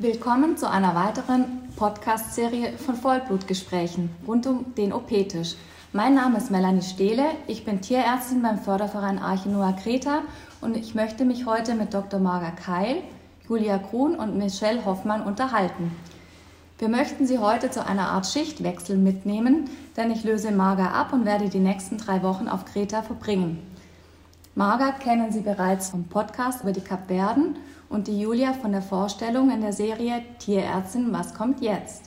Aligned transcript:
Willkommen 0.00 0.56
zu 0.56 0.70
einer 0.70 0.94
weiteren 0.94 1.72
Podcast-Serie 1.74 2.78
von 2.78 2.94
Vollblutgesprächen 2.94 4.10
rund 4.28 4.46
um 4.46 4.72
den 4.76 4.92
OP-Tisch. 4.92 5.56
Mein 5.92 6.14
Name 6.14 6.38
ist 6.38 6.52
Melanie 6.52 6.82
Stehle, 6.82 7.24
ich 7.48 7.64
bin 7.64 7.80
Tierärztin 7.80 8.40
beim 8.40 8.60
Förderverein 8.60 9.18
Arche 9.18 9.48
Noah 9.48 9.72
Kreta 9.72 10.22
und 10.60 10.76
ich 10.76 10.94
möchte 10.94 11.24
mich 11.24 11.46
heute 11.46 11.74
mit 11.74 11.94
Dr. 11.94 12.20
Marga 12.20 12.52
Keil, 12.52 12.98
Julia 13.48 13.78
Grun 13.78 14.14
und 14.14 14.38
Michelle 14.38 14.84
Hoffmann 14.84 15.22
unterhalten. 15.22 15.90
Wir 16.78 16.88
möchten 16.88 17.26
Sie 17.26 17.40
heute 17.40 17.72
zu 17.72 17.84
einer 17.84 18.10
Art 18.10 18.28
Schichtwechsel 18.28 18.96
mitnehmen, 18.96 19.68
denn 19.96 20.12
ich 20.12 20.22
löse 20.22 20.52
Marga 20.52 20.92
ab 20.92 21.12
und 21.12 21.24
werde 21.24 21.48
die 21.48 21.58
nächsten 21.58 21.98
drei 21.98 22.22
Wochen 22.22 22.46
auf 22.46 22.66
Kreta 22.66 23.02
verbringen. 23.02 23.58
Marga 24.54 24.92
kennen 24.92 25.32
Sie 25.32 25.40
bereits 25.40 25.90
vom 25.90 26.04
Podcast 26.04 26.62
über 26.62 26.70
die 26.72 26.82
Kapverden 26.82 27.56
und 27.88 28.06
die 28.06 28.20
Julia 28.20 28.52
von 28.52 28.72
der 28.72 28.82
Vorstellung 28.82 29.50
in 29.50 29.60
der 29.60 29.72
Serie 29.72 30.22
Tierärztin, 30.38 31.12
was 31.12 31.34
kommt 31.34 31.60
jetzt? 31.60 32.04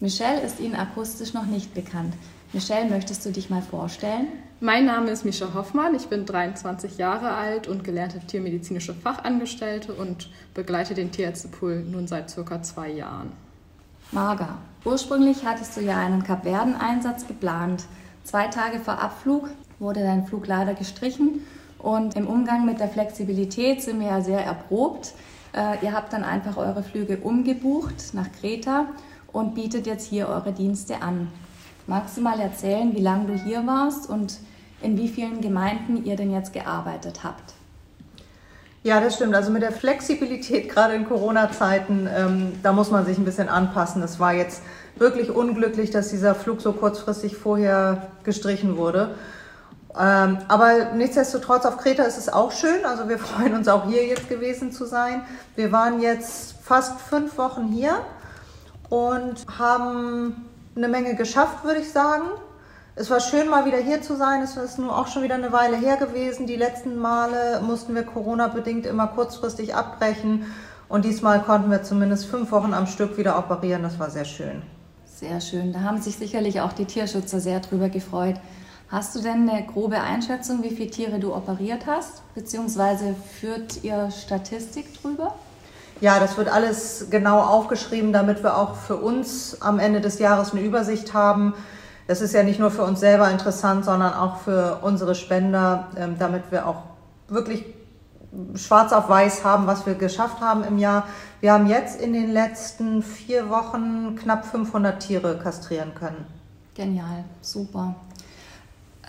Michelle 0.00 0.40
ist 0.40 0.58
Ihnen 0.58 0.74
akustisch 0.74 1.34
noch 1.34 1.46
nicht 1.46 1.74
bekannt. 1.74 2.14
Michelle, 2.52 2.88
möchtest 2.90 3.24
du 3.24 3.30
dich 3.30 3.50
mal 3.50 3.62
vorstellen? 3.62 4.28
Mein 4.60 4.84
Name 4.84 5.10
ist 5.10 5.24
Michelle 5.24 5.54
Hoffmann, 5.54 5.94
ich 5.94 6.08
bin 6.08 6.26
23 6.26 6.98
Jahre 6.98 7.30
alt 7.32 7.66
und 7.66 7.84
gelernte 7.84 8.20
tiermedizinische 8.20 8.94
Fachangestellte 8.94 9.92
und 9.94 10.30
begleite 10.54 10.94
den 10.94 11.10
Tierärztepool 11.10 11.80
nun 11.80 12.06
seit 12.06 12.30
circa 12.30 12.62
zwei 12.62 12.90
Jahren. 12.90 13.32
Marga, 14.12 14.58
ursprünglich 14.84 15.44
hattest 15.44 15.76
du 15.76 15.80
ja 15.80 15.96
einen 15.96 16.22
Kapverden-Einsatz 16.22 17.26
geplant. 17.26 17.84
Zwei 18.24 18.48
Tage 18.48 18.78
vor 18.78 19.00
Abflug 19.00 19.48
wurde 19.78 20.00
dein 20.00 20.26
Flug 20.26 20.46
leider 20.46 20.74
gestrichen 20.74 21.40
und 21.82 22.16
im 22.16 22.26
Umgang 22.26 22.64
mit 22.64 22.80
der 22.80 22.88
Flexibilität 22.88 23.82
sind 23.82 24.00
wir 24.00 24.06
ja 24.08 24.20
sehr 24.20 24.44
erprobt. 24.44 25.14
Äh, 25.52 25.84
ihr 25.84 25.92
habt 25.92 26.12
dann 26.12 26.24
einfach 26.24 26.56
eure 26.56 26.82
Flüge 26.82 27.18
umgebucht 27.18 28.14
nach 28.14 28.28
Kreta 28.40 28.86
und 29.32 29.54
bietet 29.54 29.86
jetzt 29.86 30.06
hier 30.06 30.28
eure 30.28 30.52
Dienste 30.52 31.02
an. 31.02 31.28
Magst 31.86 32.16
du 32.16 32.20
mal 32.20 32.38
erzählen, 32.38 32.94
wie 32.94 33.00
lange 33.00 33.26
du 33.26 33.34
hier 33.34 33.66
warst 33.66 34.08
und 34.08 34.38
in 34.80 34.96
wie 34.96 35.08
vielen 35.08 35.40
Gemeinden 35.40 36.04
ihr 36.04 36.16
denn 36.16 36.30
jetzt 36.30 36.52
gearbeitet 36.52 37.24
habt? 37.24 37.54
Ja, 38.84 39.00
das 39.00 39.14
stimmt. 39.14 39.34
Also 39.34 39.50
mit 39.50 39.62
der 39.62 39.72
Flexibilität, 39.72 40.68
gerade 40.68 40.94
in 40.94 41.06
Corona-Zeiten, 41.06 42.08
ähm, 42.16 42.52
da 42.62 42.72
muss 42.72 42.90
man 42.90 43.06
sich 43.06 43.18
ein 43.18 43.24
bisschen 43.24 43.48
anpassen. 43.48 44.02
Es 44.02 44.18
war 44.18 44.34
jetzt 44.34 44.62
wirklich 44.96 45.30
unglücklich, 45.30 45.90
dass 45.90 46.10
dieser 46.10 46.34
Flug 46.34 46.60
so 46.60 46.72
kurzfristig 46.72 47.36
vorher 47.36 48.08
gestrichen 48.24 48.76
wurde. 48.76 49.14
Ähm, 49.98 50.38
aber 50.48 50.92
nichtsdestotrotz 50.94 51.66
auf 51.66 51.76
Kreta 51.76 52.02
ist 52.04 52.16
es 52.16 52.28
auch 52.28 52.52
schön. 52.52 52.84
Also 52.84 53.08
wir 53.08 53.18
freuen 53.20 53.54
uns 53.54 53.68
auch 53.68 53.86
hier 53.86 54.06
jetzt 54.06 54.28
gewesen 54.28 54.72
zu 54.72 54.86
sein. 54.86 55.22
Wir 55.56 55.72
waren 55.72 56.00
jetzt 56.00 56.54
fast 56.62 57.00
fünf 57.00 57.36
Wochen 57.38 57.68
hier 57.68 58.00
und 58.88 59.44
haben 59.58 60.46
eine 60.76 60.88
Menge 60.88 61.14
geschafft, 61.14 61.64
würde 61.64 61.80
ich 61.80 61.90
sagen. 61.90 62.24
Es 62.94 63.08
war 63.08 63.20
schön, 63.20 63.48
mal 63.48 63.64
wieder 63.64 63.78
hier 63.78 64.02
zu 64.02 64.16
sein. 64.16 64.42
Es 64.42 64.56
ist 64.56 64.78
nun 64.78 64.90
auch 64.90 65.06
schon 65.06 65.22
wieder 65.22 65.34
eine 65.34 65.50
Weile 65.50 65.76
her 65.76 65.96
gewesen. 65.96 66.46
Die 66.46 66.56
letzten 66.56 66.96
Male 66.96 67.60
mussten 67.62 67.94
wir 67.94 68.02
Corona-bedingt 68.02 68.84
immer 68.84 69.08
kurzfristig 69.08 69.74
abbrechen. 69.74 70.46
Und 70.90 71.06
diesmal 71.06 71.42
konnten 71.42 71.70
wir 71.70 71.82
zumindest 71.82 72.26
fünf 72.26 72.52
Wochen 72.52 72.74
am 72.74 72.86
Stück 72.86 73.16
wieder 73.16 73.38
operieren. 73.38 73.82
Das 73.82 73.98
war 73.98 74.10
sehr 74.10 74.26
schön. 74.26 74.60
Sehr 75.06 75.40
schön. 75.40 75.72
Da 75.72 75.80
haben 75.80 76.02
sich 76.02 76.16
sicherlich 76.16 76.60
auch 76.60 76.74
die 76.74 76.84
Tierschützer 76.84 77.40
sehr 77.40 77.60
drüber 77.60 77.88
gefreut. 77.88 78.36
Hast 78.92 79.16
du 79.16 79.20
denn 79.20 79.48
eine 79.48 79.64
grobe 79.64 79.98
Einschätzung, 80.02 80.62
wie 80.62 80.68
viele 80.68 80.90
Tiere 80.90 81.18
du 81.18 81.34
operiert 81.34 81.86
hast? 81.86 82.20
Beziehungsweise 82.34 83.14
führt 83.40 83.82
ihr 83.82 84.10
Statistik 84.10 85.00
drüber? 85.00 85.34
Ja, 86.02 86.20
das 86.20 86.36
wird 86.36 86.50
alles 86.50 87.06
genau 87.08 87.40
aufgeschrieben, 87.40 88.12
damit 88.12 88.42
wir 88.42 88.54
auch 88.58 88.74
für 88.74 88.96
uns 88.96 89.62
am 89.62 89.78
Ende 89.78 90.02
des 90.02 90.18
Jahres 90.18 90.52
eine 90.52 90.60
Übersicht 90.60 91.14
haben. 91.14 91.54
Das 92.06 92.20
ist 92.20 92.34
ja 92.34 92.42
nicht 92.42 92.60
nur 92.60 92.70
für 92.70 92.82
uns 92.82 93.00
selber 93.00 93.30
interessant, 93.30 93.86
sondern 93.86 94.12
auch 94.12 94.40
für 94.40 94.80
unsere 94.82 95.14
Spender, 95.14 95.88
ähm, 95.96 96.16
damit 96.18 96.50
wir 96.50 96.68
auch 96.68 96.82
wirklich 97.28 97.64
schwarz 98.56 98.92
auf 98.92 99.08
weiß 99.08 99.42
haben, 99.42 99.66
was 99.66 99.86
wir 99.86 99.94
geschafft 99.94 100.42
haben 100.42 100.64
im 100.64 100.76
Jahr. 100.76 101.06
Wir 101.40 101.54
haben 101.54 101.66
jetzt 101.66 101.98
in 101.98 102.12
den 102.12 102.30
letzten 102.30 103.02
vier 103.02 103.48
Wochen 103.48 104.16
knapp 104.16 104.44
500 104.44 105.00
Tiere 105.00 105.38
kastrieren 105.38 105.94
können. 105.94 106.26
Genial, 106.74 107.24
super. 107.40 107.94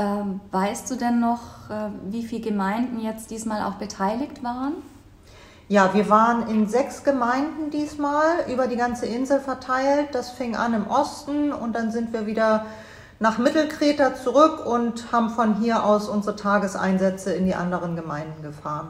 Ähm, 0.04 0.42
weißt 0.52 0.92
du 0.92 0.96
denn 0.96 1.20
noch, 1.20 1.70
äh, 1.70 1.90
wie 2.10 2.24
viele 2.24 2.42
Gemeinden 2.42 3.00
jetzt 3.00 3.32
diesmal 3.32 3.64
auch 3.64 3.76
beteiligt 3.76 4.44
waren? 4.44 4.74
Ja, 5.70 5.94
wir 5.94 6.10
waren 6.10 6.50
in 6.50 6.68
sechs 6.68 7.04
Gemeinden 7.04 7.70
diesmal 7.72 8.26
über 8.52 8.68
die 8.68 8.76
ganze 8.76 9.06
Insel 9.06 9.40
verteilt. 9.40 10.10
Das 10.12 10.32
fing 10.32 10.56
an 10.56 10.74
im 10.74 10.88
Osten 10.88 11.54
und 11.54 11.74
dann 11.74 11.92
sind 11.92 12.12
wir 12.12 12.26
wieder 12.26 12.66
nach 13.20 13.38
Mittelkreta 13.38 14.16
zurück 14.16 14.66
und 14.66 15.12
haben 15.14 15.30
von 15.30 15.56
hier 15.56 15.86
aus 15.86 16.10
unsere 16.10 16.36
Tageseinsätze 16.36 17.34
in 17.34 17.46
die 17.46 17.56
anderen 17.56 17.96
Gemeinden 17.96 18.44
gefahren. 18.44 18.90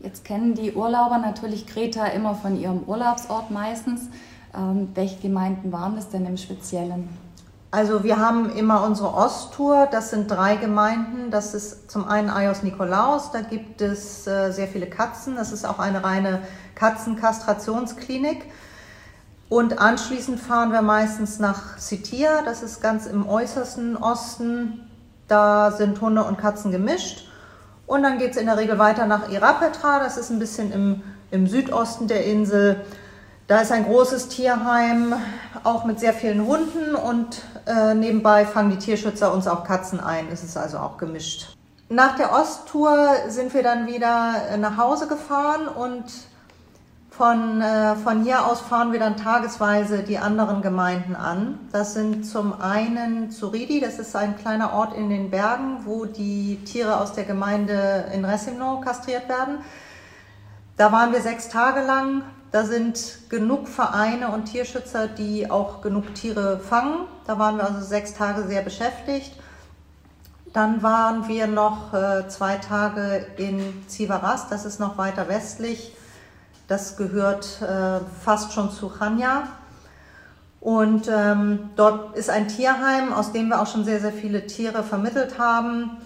Jetzt 0.00 0.24
kennen 0.24 0.54
die 0.54 0.72
Urlauber 0.72 1.18
natürlich 1.18 1.66
Kreta 1.66 2.06
immer 2.06 2.34
von 2.34 2.58
ihrem 2.58 2.80
Urlaubsort 2.80 3.52
meistens. 3.52 4.08
Ähm, 4.52 4.88
welche 4.94 5.20
Gemeinden 5.20 5.70
waren 5.70 5.94
das 5.94 6.08
denn 6.08 6.26
im 6.26 6.36
Speziellen? 6.36 7.08
Also 7.74 8.04
wir 8.04 8.20
haben 8.20 8.54
immer 8.54 8.84
unsere 8.84 9.12
Osttour, 9.14 9.88
das 9.90 10.10
sind 10.10 10.30
drei 10.30 10.54
Gemeinden. 10.54 11.32
Das 11.32 11.54
ist 11.54 11.90
zum 11.90 12.06
einen 12.06 12.30
Ayos 12.30 12.62
Nikolaus, 12.62 13.32
da 13.32 13.40
gibt 13.40 13.80
es 13.80 14.28
äh, 14.28 14.52
sehr 14.52 14.68
viele 14.68 14.86
Katzen. 14.86 15.34
Das 15.34 15.50
ist 15.50 15.64
auch 15.64 15.80
eine 15.80 16.04
reine 16.04 16.42
Katzenkastrationsklinik. 16.76 18.44
Und 19.48 19.80
anschließend 19.80 20.38
fahren 20.38 20.70
wir 20.70 20.82
meistens 20.82 21.40
nach 21.40 21.76
Sitia, 21.76 22.42
das 22.44 22.62
ist 22.62 22.80
ganz 22.80 23.06
im 23.06 23.28
äußersten 23.28 23.96
Osten. 23.96 24.88
Da 25.26 25.72
sind 25.72 26.00
Hunde 26.00 26.22
und 26.22 26.38
Katzen 26.38 26.70
gemischt. 26.70 27.28
Und 27.88 28.04
dann 28.04 28.18
geht 28.18 28.30
es 28.30 28.36
in 28.36 28.46
der 28.46 28.56
Regel 28.56 28.78
weiter 28.78 29.06
nach 29.06 29.28
Irapetra, 29.30 29.98
das 29.98 30.16
ist 30.16 30.30
ein 30.30 30.38
bisschen 30.38 30.70
im, 30.70 31.02
im 31.32 31.48
Südosten 31.48 32.06
der 32.06 32.24
Insel. 32.24 32.84
Da 33.46 33.60
ist 33.60 33.72
ein 33.72 33.84
großes 33.84 34.28
Tierheim, 34.28 35.14
auch 35.64 35.84
mit 35.84 36.00
sehr 36.00 36.14
vielen 36.14 36.46
Hunden 36.46 36.94
und 36.94 37.42
äh, 37.66 37.94
nebenbei 37.94 38.46
fangen 38.46 38.70
die 38.70 38.78
Tierschützer 38.78 39.34
uns 39.34 39.46
auch 39.46 39.64
Katzen 39.64 40.00
ein. 40.00 40.28
Es 40.32 40.42
ist 40.42 40.56
also 40.56 40.78
auch 40.78 40.96
gemischt. 40.96 41.54
Nach 41.90 42.16
der 42.16 42.32
Osttour 42.32 42.96
sind 43.28 43.52
wir 43.52 43.62
dann 43.62 43.86
wieder 43.86 44.34
äh, 44.50 44.56
nach 44.56 44.78
Hause 44.78 45.08
gefahren 45.08 45.68
und 45.68 46.04
von, 47.10 47.60
äh, 47.60 47.94
von 47.96 48.24
hier 48.24 48.46
aus 48.46 48.62
fahren 48.62 48.92
wir 48.92 48.98
dann 48.98 49.18
tagesweise 49.18 50.02
die 50.02 50.16
anderen 50.16 50.62
Gemeinden 50.62 51.14
an. 51.14 51.58
Das 51.70 51.92
sind 51.92 52.24
zum 52.24 52.58
einen 52.62 53.30
Zuridi, 53.30 53.78
das 53.78 53.98
ist 53.98 54.16
ein 54.16 54.38
kleiner 54.38 54.72
Ort 54.72 54.96
in 54.96 55.10
den 55.10 55.30
Bergen, 55.30 55.80
wo 55.84 56.06
die 56.06 56.64
Tiere 56.64 56.98
aus 56.98 57.12
der 57.12 57.24
Gemeinde 57.24 58.06
in 58.14 58.24
Resimno 58.24 58.80
kastriert 58.80 59.28
werden. 59.28 59.58
Da 60.78 60.90
waren 60.92 61.12
wir 61.12 61.20
sechs 61.20 61.50
Tage 61.50 61.82
lang. 61.82 62.22
Da 62.54 62.64
sind 62.64 63.28
genug 63.30 63.66
Vereine 63.66 64.28
und 64.28 64.44
Tierschützer, 64.44 65.08
die 65.08 65.50
auch 65.50 65.80
genug 65.80 66.14
Tiere 66.14 66.60
fangen. 66.60 67.08
Da 67.26 67.36
waren 67.36 67.56
wir 67.56 67.64
also 67.64 67.80
sechs 67.80 68.14
Tage 68.14 68.44
sehr 68.44 68.62
beschäftigt. 68.62 69.32
Dann 70.52 70.80
waren 70.80 71.26
wir 71.26 71.48
noch 71.48 71.92
äh, 71.92 72.28
zwei 72.28 72.58
Tage 72.58 73.26
in 73.38 73.84
Zivaras, 73.88 74.48
das 74.50 74.66
ist 74.66 74.78
noch 74.78 74.96
weiter 74.98 75.28
westlich. 75.28 75.96
Das 76.68 76.96
gehört 76.96 77.60
äh, 77.60 77.98
fast 78.24 78.52
schon 78.52 78.70
zu 78.70 78.88
Chania. 78.88 79.48
Und 80.60 81.08
ähm, 81.08 81.70
dort 81.74 82.16
ist 82.16 82.30
ein 82.30 82.46
Tierheim, 82.46 83.12
aus 83.12 83.32
dem 83.32 83.48
wir 83.48 83.60
auch 83.60 83.66
schon 83.66 83.84
sehr, 83.84 83.98
sehr 83.98 84.12
viele 84.12 84.46
Tiere 84.46 84.84
vermittelt 84.84 85.40
haben. 85.40 85.96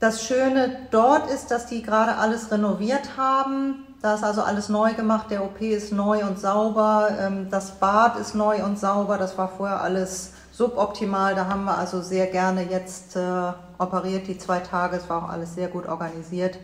Das 0.00 0.24
Schöne 0.24 0.78
dort 0.90 1.30
ist, 1.30 1.50
dass 1.50 1.66
die 1.66 1.82
gerade 1.82 2.16
alles 2.16 2.50
renoviert 2.50 3.18
haben. 3.18 3.84
Da 4.00 4.14
ist 4.14 4.22
also 4.22 4.42
alles 4.42 4.68
neu 4.68 4.94
gemacht. 4.94 5.30
Der 5.30 5.44
OP 5.44 5.60
ist 5.60 5.92
neu 5.92 6.24
und 6.24 6.38
sauber. 6.38 7.08
Ähm, 7.18 7.50
das 7.50 7.72
Bad 7.72 8.16
ist 8.16 8.34
neu 8.34 8.64
und 8.64 8.78
sauber. 8.78 9.18
Das 9.18 9.36
war 9.36 9.48
vorher 9.48 9.80
alles 9.80 10.32
suboptimal. 10.52 11.34
Da 11.34 11.46
haben 11.46 11.64
wir 11.64 11.76
also 11.76 12.00
sehr 12.00 12.28
gerne 12.28 12.62
jetzt 12.62 13.16
äh, 13.16 13.52
operiert, 13.78 14.28
die 14.28 14.38
zwei 14.38 14.60
Tage. 14.60 14.96
Es 14.96 15.08
war 15.08 15.24
auch 15.24 15.28
alles 15.28 15.54
sehr 15.54 15.68
gut 15.68 15.86
organisiert. 15.86 16.58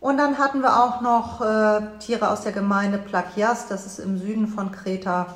Und 0.00 0.18
dann 0.18 0.38
hatten 0.38 0.60
wir 0.60 0.84
auch 0.84 1.00
noch 1.00 1.40
äh, 1.40 1.98
Tiere 1.98 2.30
aus 2.30 2.42
der 2.42 2.52
Gemeinde 2.52 2.98
Plakias. 2.98 3.66
Das 3.68 3.86
ist 3.86 3.98
im 3.98 4.18
Süden 4.18 4.48
von 4.48 4.72
Kreta. 4.72 5.26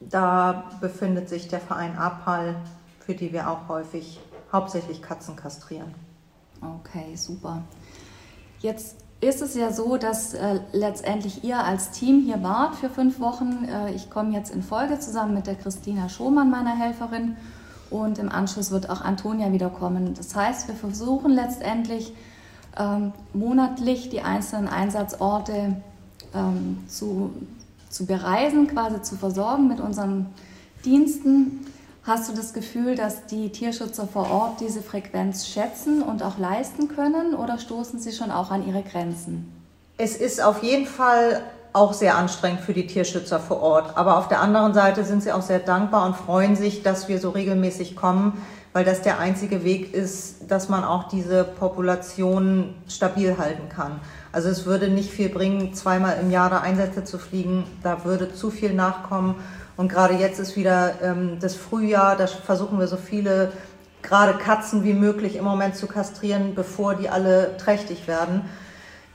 Da 0.00 0.64
befindet 0.80 1.28
sich 1.28 1.48
der 1.48 1.60
Verein 1.60 1.98
Apal, 1.98 2.54
für 3.00 3.14
die 3.14 3.32
wir 3.32 3.50
auch 3.50 3.66
häufig 3.66 4.20
hauptsächlich 4.52 5.02
Katzen 5.02 5.34
kastrieren. 5.34 5.92
Okay, 6.62 7.16
super. 7.16 7.62
Jetzt 8.60 8.96
ist 9.20 9.42
es 9.42 9.54
ja 9.54 9.72
so, 9.72 9.96
dass 9.96 10.34
äh, 10.34 10.60
letztendlich 10.72 11.42
ihr 11.42 11.58
als 11.58 11.90
Team 11.90 12.22
hier 12.24 12.42
wart 12.42 12.76
für 12.76 12.88
fünf 12.88 13.18
Wochen. 13.18 13.64
Äh, 13.64 13.92
ich 13.94 14.10
komme 14.10 14.32
jetzt 14.32 14.54
in 14.54 14.62
Folge 14.62 15.00
zusammen 15.00 15.34
mit 15.34 15.46
der 15.46 15.56
Christina 15.56 16.08
Schomann, 16.08 16.50
meiner 16.50 16.76
Helferin. 16.76 17.36
Und 17.90 18.18
im 18.18 18.30
Anschluss 18.30 18.70
wird 18.70 18.90
auch 18.90 19.00
Antonia 19.00 19.50
wiederkommen. 19.52 20.14
Das 20.14 20.36
heißt, 20.36 20.68
wir 20.68 20.74
versuchen 20.74 21.32
letztendlich 21.32 22.12
ähm, 22.78 23.12
monatlich 23.32 24.08
die 24.10 24.20
einzelnen 24.20 24.68
Einsatzorte 24.68 25.76
ähm, 26.34 26.84
zu, 26.86 27.32
zu 27.88 28.06
bereisen, 28.06 28.68
quasi 28.68 29.02
zu 29.02 29.16
versorgen 29.16 29.68
mit 29.68 29.80
unseren 29.80 30.26
Diensten. 30.84 31.66
Hast 32.08 32.26
du 32.26 32.32
das 32.32 32.54
Gefühl, 32.54 32.94
dass 32.94 33.26
die 33.26 33.50
Tierschützer 33.50 34.08
vor 34.08 34.30
Ort 34.30 34.60
diese 34.62 34.80
Frequenz 34.80 35.46
schätzen 35.46 36.00
und 36.00 36.22
auch 36.22 36.38
leisten 36.38 36.88
können 36.88 37.34
oder 37.34 37.58
stoßen 37.58 38.00
sie 38.00 38.12
schon 38.12 38.30
auch 38.30 38.50
an 38.50 38.66
ihre 38.66 38.82
Grenzen? 38.82 39.52
Es 39.98 40.16
ist 40.16 40.42
auf 40.42 40.62
jeden 40.62 40.86
Fall 40.86 41.42
auch 41.74 41.92
sehr 41.92 42.16
anstrengend 42.16 42.62
für 42.62 42.72
die 42.72 42.86
Tierschützer 42.86 43.38
vor 43.38 43.60
Ort. 43.60 43.98
Aber 43.98 44.16
auf 44.16 44.26
der 44.26 44.40
anderen 44.40 44.72
Seite 44.72 45.04
sind 45.04 45.22
sie 45.22 45.32
auch 45.32 45.42
sehr 45.42 45.58
dankbar 45.58 46.06
und 46.06 46.16
freuen 46.16 46.56
sich, 46.56 46.82
dass 46.82 47.10
wir 47.10 47.20
so 47.20 47.28
regelmäßig 47.28 47.94
kommen, 47.94 48.40
weil 48.72 48.86
das 48.86 49.02
der 49.02 49.18
einzige 49.18 49.62
Weg 49.62 49.92
ist, 49.92 50.50
dass 50.50 50.70
man 50.70 50.84
auch 50.84 51.08
diese 51.08 51.44
Population 51.44 52.74
stabil 52.88 53.36
halten 53.36 53.68
kann. 53.68 54.00
Also 54.32 54.48
es 54.48 54.64
würde 54.64 54.88
nicht 54.88 55.10
viel 55.10 55.28
bringen, 55.28 55.74
zweimal 55.74 56.16
im 56.22 56.30
Jahr 56.30 56.48
da 56.48 56.60
Einsätze 56.60 57.04
zu 57.04 57.18
fliegen. 57.18 57.64
Da 57.82 58.06
würde 58.06 58.32
zu 58.32 58.50
viel 58.50 58.72
nachkommen. 58.72 59.34
Und 59.78 59.88
gerade 59.88 60.14
jetzt 60.14 60.40
ist 60.40 60.56
wieder 60.56 61.00
ähm, 61.02 61.38
das 61.40 61.54
Frühjahr, 61.54 62.16
da 62.16 62.26
versuchen 62.26 62.80
wir 62.80 62.88
so 62.88 62.96
viele 62.96 63.52
gerade 64.02 64.36
Katzen 64.36 64.82
wie 64.82 64.92
möglich 64.92 65.36
im 65.36 65.44
Moment 65.44 65.76
zu 65.76 65.86
kastrieren, 65.86 66.56
bevor 66.56 66.96
die 66.96 67.08
alle 67.08 67.56
trächtig 67.58 68.08
werden. 68.08 68.42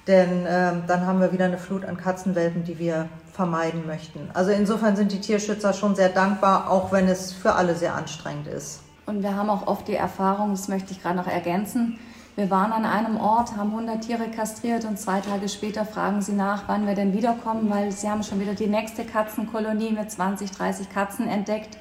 Denn 0.07 0.45
ähm, 0.47 0.83
dann 0.87 1.05
haben 1.05 1.19
wir 1.19 1.33
wieder 1.33 1.45
eine 1.45 1.57
Flut 1.57 1.83
an 1.83 1.97
Katzenwelpen, 1.97 2.63
die 2.63 2.79
wir 2.79 3.09
vermeiden 3.33 3.85
möchten. 3.85 4.29
Also 4.33 4.51
insofern 4.51 4.95
sind 4.95 5.11
die 5.11 5.19
Tierschützer 5.19 5.73
schon 5.73 5.95
sehr 5.95 6.09
dankbar, 6.09 6.71
auch 6.71 6.93
wenn 6.93 7.09
es 7.09 7.33
für 7.33 7.55
alle 7.55 7.75
sehr 7.75 7.95
anstrengend 7.95 8.47
ist. 8.47 8.83
Und 9.05 9.21
wir 9.21 9.35
haben 9.35 9.49
auch 9.49 9.67
oft 9.67 9.89
die 9.89 9.95
Erfahrung, 9.95 10.51
das 10.51 10.69
möchte 10.69 10.93
ich 10.93 11.01
gerade 11.01 11.17
noch 11.17 11.27
ergänzen, 11.27 11.99
wir 12.35 12.49
waren 12.49 12.71
an 12.71 12.85
einem 12.85 13.17
Ort, 13.17 13.55
haben 13.55 13.69
100 13.69 14.01
Tiere 14.01 14.27
kastriert 14.27 14.85
und 14.85 14.97
zwei 14.97 15.21
Tage 15.21 15.47
später 15.47 15.85
fragen 15.85 16.23
sie 16.23 16.31
nach, 16.31 16.63
wann 16.65 16.87
wir 16.87 16.95
denn 16.95 17.13
wiederkommen, 17.13 17.69
weil 17.69 17.91
sie 17.91 18.09
haben 18.09 18.23
schon 18.23 18.39
wieder 18.39 18.55
die 18.55 18.65
nächste 18.65 19.05
Katzenkolonie 19.05 19.91
mit 19.91 20.09
20, 20.09 20.49
30 20.49 20.89
Katzen 20.89 21.27
entdeckt 21.27 21.77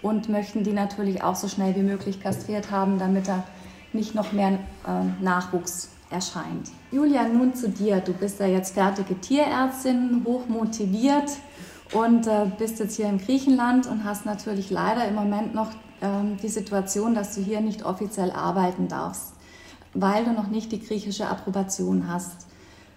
und 0.00 0.28
möchten 0.28 0.62
die 0.62 0.72
natürlich 0.72 1.24
auch 1.24 1.34
so 1.34 1.48
schnell 1.48 1.74
wie 1.74 1.82
möglich 1.82 2.20
kastriert 2.20 2.70
haben, 2.70 3.00
damit 3.00 3.26
da 3.26 3.42
nicht 3.92 4.14
noch 4.14 4.30
mehr 4.30 4.52
äh, 4.52 5.22
Nachwuchs 5.24 5.88
erscheint. 6.10 6.70
Julia, 6.92 7.24
nun 7.24 7.54
zu 7.56 7.68
dir. 7.68 7.96
Du 7.96 8.12
bist 8.12 8.38
ja 8.38 8.46
jetzt 8.46 8.74
fertige 8.74 9.20
Tierärztin, 9.20 10.22
hoch 10.24 10.46
motiviert 10.46 11.32
und 11.92 12.28
äh, 12.28 12.46
bist 12.56 12.78
jetzt 12.78 12.94
hier 12.94 13.08
in 13.08 13.18
Griechenland 13.18 13.88
und 13.88 14.04
hast 14.04 14.26
natürlich 14.26 14.70
leider 14.70 15.08
im 15.08 15.16
Moment 15.16 15.56
noch 15.56 15.72
äh, 16.00 16.36
die 16.40 16.48
Situation, 16.48 17.16
dass 17.16 17.34
du 17.34 17.40
hier 17.40 17.60
nicht 17.60 17.84
offiziell 17.84 18.30
arbeiten 18.30 18.86
darfst 18.86 19.32
weil 19.94 20.24
du 20.24 20.32
noch 20.32 20.48
nicht 20.48 20.72
die 20.72 20.80
griechische 20.80 21.28
Approbation 21.28 22.08
hast. 22.08 22.46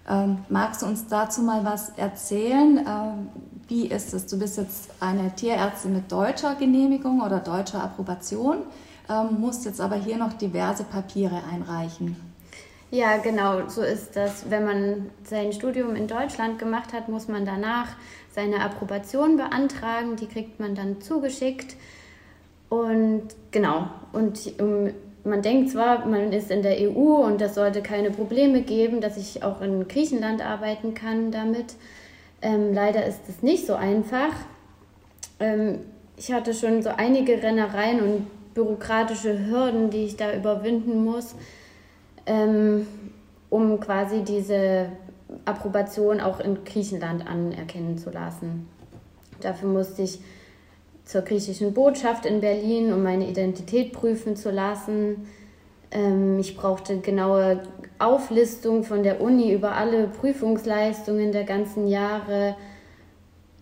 Ähm, 0.08 0.38
magst 0.48 0.82
du 0.82 0.86
uns 0.86 1.06
dazu 1.06 1.42
mal 1.42 1.64
was 1.64 1.90
erzählen? 1.90 2.78
Ähm, 2.78 3.28
wie 3.68 3.86
ist 3.86 4.12
es? 4.14 4.26
Du 4.26 4.38
bist 4.38 4.56
jetzt 4.58 4.90
eine 5.00 5.34
Tierärztin 5.34 5.92
mit 5.92 6.10
deutscher 6.10 6.56
Genehmigung 6.56 7.20
oder 7.22 7.38
deutscher 7.38 7.82
Approbation, 7.82 8.58
ähm, 9.08 9.40
musst 9.40 9.64
jetzt 9.64 9.80
aber 9.80 9.96
hier 9.96 10.16
noch 10.16 10.32
diverse 10.32 10.84
Papiere 10.84 11.42
einreichen. 11.50 12.16
Ja, 12.90 13.16
genau, 13.16 13.68
so 13.68 13.80
ist 13.80 14.16
das. 14.16 14.50
Wenn 14.50 14.64
man 14.66 15.10
sein 15.24 15.54
Studium 15.54 15.96
in 15.96 16.08
Deutschland 16.08 16.58
gemacht 16.58 16.92
hat, 16.92 17.08
muss 17.08 17.26
man 17.26 17.46
danach 17.46 17.88
seine 18.34 18.60
Approbation 18.60 19.38
beantragen. 19.38 20.16
Die 20.16 20.26
kriegt 20.26 20.60
man 20.60 20.74
dann 20.74 21.00
zugeschickt. 21.00 21.76
Und 22.68 23.28
genau, 23.50 23.88
und 24.12 24.60
um 24.60 24.90
man 25.24 25.42
denkt 25.42 25.70
zwar, 25.70 26.06
man 26.06 26.32
ist 26.32 26.50
in 26.50 26.62
der 26.62 26.76
EU 26.80 27.24
und 27.24 27.40
das 27.40 27.54
sollte 27.54 27.82
keine 27.82 28.10
Probleme 28.10 28.62
geben, 28.62 29.00
dass 29.00 29.16
ich 29.16 29.42
auch 29.42 29.60
in 29.60 29.86
Griechenland 29.86 30.44
arbeiten 30.44 30.94
kann 30.94 31.30
damit. 31.30 31.74
Ähm, 32.40 32.74
leider 32.74 33.06
ist 33.06 33.20
es 33.28 33.42
nicht 33.42 33.66
so 33.66 33.74
einfach. 33.74 34.32
Ähm, 35.38 35.80
ich 36.16 36.32
hatte 36.32 36.54
schon 36.54 36.82
so 36.82 36.90
einige 36.90 37.42
Rennereien 37.42 38.00
und 38.00 38.54
bürokratische 38.54 39.46
Hürden, 39.46 39.90
die 39.90 40.04
ich 40.04 40.16
da 40.16 40.34
überwinden 40.34 41.04
muss, 41.04 41.34
ähm, 42.26 42.86
um 43.48 43.80
quasi 43.80 44.22
diese 44.22 44.88
Approbation 45.44 46.20
auch 46.20 46.40
in 46.40 46.64
Griechenland 46.64 47.26
anerkennen 47.26 47.96
zu 47.96 48.10
lassen. 48.10 48.68
Dafür 49.40 49.68
musste 49.68 50.02
ich 50.02 50.20
zur 51.04 51.22
griechischen 51.22 51.74
Botschaft 51.74 52.26
in 52.26 52.40
Berlin, 52.40 52.92
um 52.92 53.02
meine 53.02 53.28
Identität 53.28 53.92
prüfen 53.92 54.36
zu 54.36 54.50
lassen. 54.50 55.28
Ähm, 55.90 56.38
ich 56.38 56.56
brauchte 56.56 56.98
genaue 56.98 57.62
Auflistung 57.98 58.84
von 58.84 59.02
der 59.02 59.20
Uni 59.20 59.52
über 59.52 59.72
alle 59.72 60.08
Prüfungsleistungen 60.08 61.32
der 61.32 61.44
ganzen 61.44 61.86
Jahre 61.86 62.56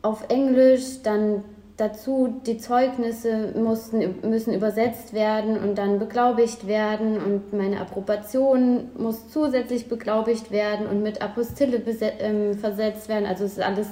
auf 0.03 0.25
Englisch, 0.29 1.03
dann 1.03 1.45
dazu 1.77 2.41
die 2.47 2.59
Zeugnisse 2.59 3.53
mussten, 3.57 4.17
müssen 4.23 4.53
übersetzt 4.53 5.15
werden 5.15 5.59
und 5.59 5.79
dann 5.79 5.99
beglaubigt 5.99 6.67
werden 6.67 7.19
und 7.19 7.55
meine 7.55 7.81
Approbation 7.81 8.91
muss 8.99 9.31
zusätzlich 9.31 9.89
beglaubigt 9.89 10.51
werden 10.51 10.87
und 10.87 11.03
mit 11.03 11.23
Apostille 11.23 11.83
ähm, 12.21 12.59
versetzt 12.59 13.09
werden. 13.09 13.25
Also 13.25 13.45
es 13.45 13.53
ist 13.53 13.63
alles 13.63 13.89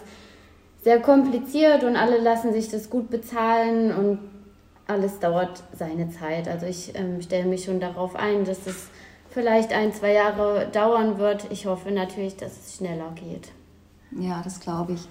sehr 0.88 1.02
kompliziert 1.02 1.84
und 1.84 1.96
alle 1.96 2.16
lassen 2.16 2.54
sich 2.54 2.70
das 2.70 2.88
gut 2.88 3.10
bezahlen 3.10 3.94
und 3.94 4.20
alles 4.86 5.18
dauert 5.18 5.62
seine 5.78 6.08
Zeit. 6.08 6.48
Also 6.48 6.64
ich 6.64 6.94
ähm, 6.94 7.20
stelle 7.20 7.44
mich 7.44 7.64
schon 7.64 7.78
darauf 7.78 8.16
ein, 8.16 8.46
dass 8.46 8.66
es 8.66 8.86
vielleicht 9.28 9.74
ein, 9.74 9.92
zwei 9.92 10.14
Jahre 10.14 10.66
dauern 10.72 11.18
wird. 11.18 11.44
Ich 11.50 11.66
hoffe 11.66 11.90
natürlich, 11.90 12.38
dass 12.38 12.52
es 12.52 12.76
schneller 12.76 13.12
geht. 13.16 13.50
Ja, 14.18 14.40
das 14.42 14.60
glaube 14.60 14.94
ich. 14.94 15.06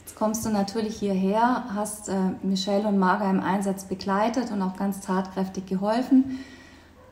Jetzt 0.00 0.16
kommst 0.16 0.44
du 0.44 0.50
natürlich 0.50 0.98
hierher, 0.98 1.64
hast 1.74 2.10
äh, 2.10 2.12
Michelle 2.42 2.86
und 2.86 2.98
Marga 2.98 3.30
im 3.30 3.40
Einsatz 3.40 3.84
begleitet 3.84 4.50
und 4.50 4.60
auch 4.60 4.76
ganz 4.76 5.00
tatkräftig 5.00 5.64
geholfen. 5.64 6.40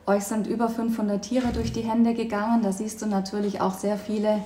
Euch 0.05 0.25
sind 0.25 0.45
über 0.45 0.69
500 0.69 1.23
Tiere 1.23 1.47
durch 1.53 1.73
die 1.73 1.81
Hände 1.81 2.13
gegangen. 2.13 2.61
Da 2.61 2.71
siehst 2.71 3.01
du 3.01 3.07
natürlich 3.07 3.61
auch 3.61 3.73
sehr 3.73 3.97
viele 3.97 4.43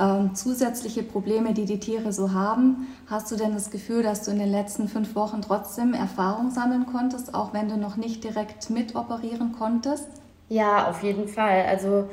ähm, 0.00 0.34
zusätzliche 0.34 1.02
Probleme, 1.02 1.52
die 1.52 1.66
die 1.66 1.78
Tiere 1.78 2.12
so 2.12 2.32
haben. 2.32 2.88
Hast 3.06 3.30
du 3.30 3.36
denn 3.36 3.52
das 3.52 3.70
Gefühl, 3.70 4.02
dass 4.02 4.24
du 4.24 4.30
in 4.30 4.38
den 4.38 4.50
letzten 4.50 4.88
fünf 4.88 5.14
Wochen 5.14 5.42
trotzdem 5.42 5.92
Erfahrung 5.92 6.50
sammeln 6.50 6.86
konntest, 6.86 7.34
auch 7.34 7.52
wenn 7.52 7.68
du 7.68 7.76
noch 7.76 7.96
nicht 7.96 8.24
direkt 8.24 8.70
mitoperieren 8.70 9.52
konntest? 9.52 10.08
Ja, 10.48 10.88
auf 10.88 11.02
jeden 11.02 11.28
Fall. 11.28 11.66
Also 11.68 12.08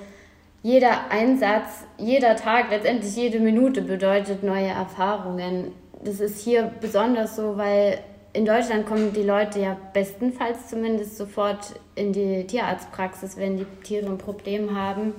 jeder 0.64 1.10
Einsatz, 1.12 1.86
jeder 1.98 2.36
Tag, 2.36 2.70
letztendlich 2.70 3.16
jede 3.16 3.40
Minute 3.40 3.82
bedeutet 3.82 4.44
neue 4.44 4.68
Erfahrungen. 4.68 5.72
Das 6.04 6.20
ist 6.20 6.40
hier 6.42 6.72
besonders 6.82 7.36
so, 7.36 7.58
weil 7.58 8.00
in 8.34 8.46
Deutschland 8.46 8.86
kommen 8.86 9.14
die 9.14 9.24
Leute 9.24 9.62
ja 9.62 9.78
bestenfalls 9.94 10.68
zumindest 10.68 11.18
sofort 11.18 11.80
in 11.96 12.14
die 12.14 12.46
Tierarztpraxis, 12.46 13.38
wenn 13.38 13.58
die 13.58 13.66
Tiere 13.84 14.08
ein 14.08 14.18
Problem 14.18 14.76
haben. 14.78 15.14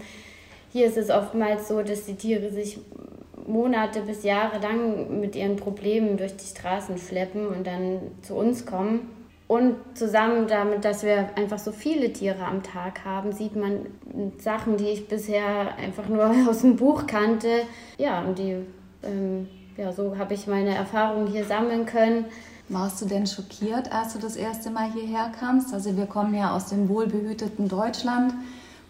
Hier 0.73 0.87
ist 0.87 0.97
es 0.99 1.11
oftmals 1.11 1.69
so, 1.69 1.83
dass 1.83 2.05
die 2.05 2.15
Tiere 2.15 2.51
sich 2.51 2.79
Monate 3.47 4.03
bis 4.03 4.23
Jahre 4.23 4.59
lang 4.61 5.21
mit 5.21 5.35
ihren 5.35 5.57
Problemen 5.57 6.17
durch 6.17 6.37
die 6.37 6.45
Straßen 6.45 6.99
schleppen 6.99 7.47
und 7.47 7.67
dann 7.67 8.01
zu 8.23 8.35
uns 8.35 8.67
kommen. 8.67 9.11
Und 9.47 9.77
zusammen 9.95 10.47
damit, 10.47 10.85
dass 10.85 11.03
wir 11.03 11.31
einfach 11.35 11.59
so 11.59 11.73
viele 11.73 12.13
Tiere 12.13 12.45
am 12.45 12.63
Tag 12.63 13.07
haben, 13.07 13.33
sieht 13.33 13.57
man 13.57 13.87
Sachen, 14.37 14.77
die 14.77 14.89
ich 14.89 15.09
bisher 15.09 15.75
einfach 15.79 16.07
nur 16.07 16.31
aus 16.49 16.61
dem 16.61 16.77
Buch 16.77 17.07
kannte. 17.07 17.63
Ja, 17.97 18.21
und 18.21 18.39
die, 18.39 18.57
ähm, 19.03 19.49
ja, 19.79 19.91
so 19.91 20.19
habe 20.19 20.35
ich 20.35 20.47
meine 20.47 20.75
Erfahrungen 20.75 21.29
hier 21.29 21.45
sammeln 21.45 21.87
können. 21.87 22.27
Warst 22.69 23.01
du 23.01 23.07
denn 23.07 23.27
schockiert, 23.27 23.91
als 23.91 24.13
du 24.13 24.19
das 24.19 24.37
erste 24.37 24.69
Mal 24.69 24.93
hierher 24.93 25.33
kamst? 25.41 25.73
Also 25.73 25.97
wir 25.97 26.05
kommen 26.05 26.35
ja 26.35 26.55
aus 26.55 26.67
dem 26.67 26.91
wohlbehüteten 26.91 27.69
Deutschland 27.69 28.35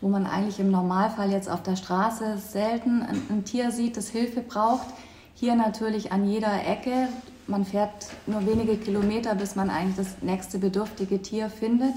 wo 0.01 0.09
man 0.09 0.27
eigentlich 0.27 0.61
im 0.61 0.71
Normalfall 0.71 1.31
jetzt 1.31 1.51
auf 1.51 1.63
der 1.63 1.77
Straße 1.77 2.39
selten 2.39 3.03
ein, 3.03 3.21
ein 3.31 3.45
Tier 3.45 3.71
sieht, 3.71 3.97
das 3.97 4.09
Hilfe 4.09 4.41
braucht. 4.41 4.87
Hier 5.35 5.55
natürlich 5.55 6.13
an 6.13 6.29
jeder 6.29 6.67
Ecke. 6.67 7.09
Man 7.47 7.65
fährt 7.65 8.07
nur 8.27 8.47
wenige 8.47 8.77
Kilometer, 8.77 9.35
bis 9.35 9.57
man 9.57 9.71
eigentlich 9.71 9.97
das 9.97 10.23
nächste 10.23 10.59
bedürftige 10.59 11.23
Tier 11.23 11.49
findet. 11.49 11.95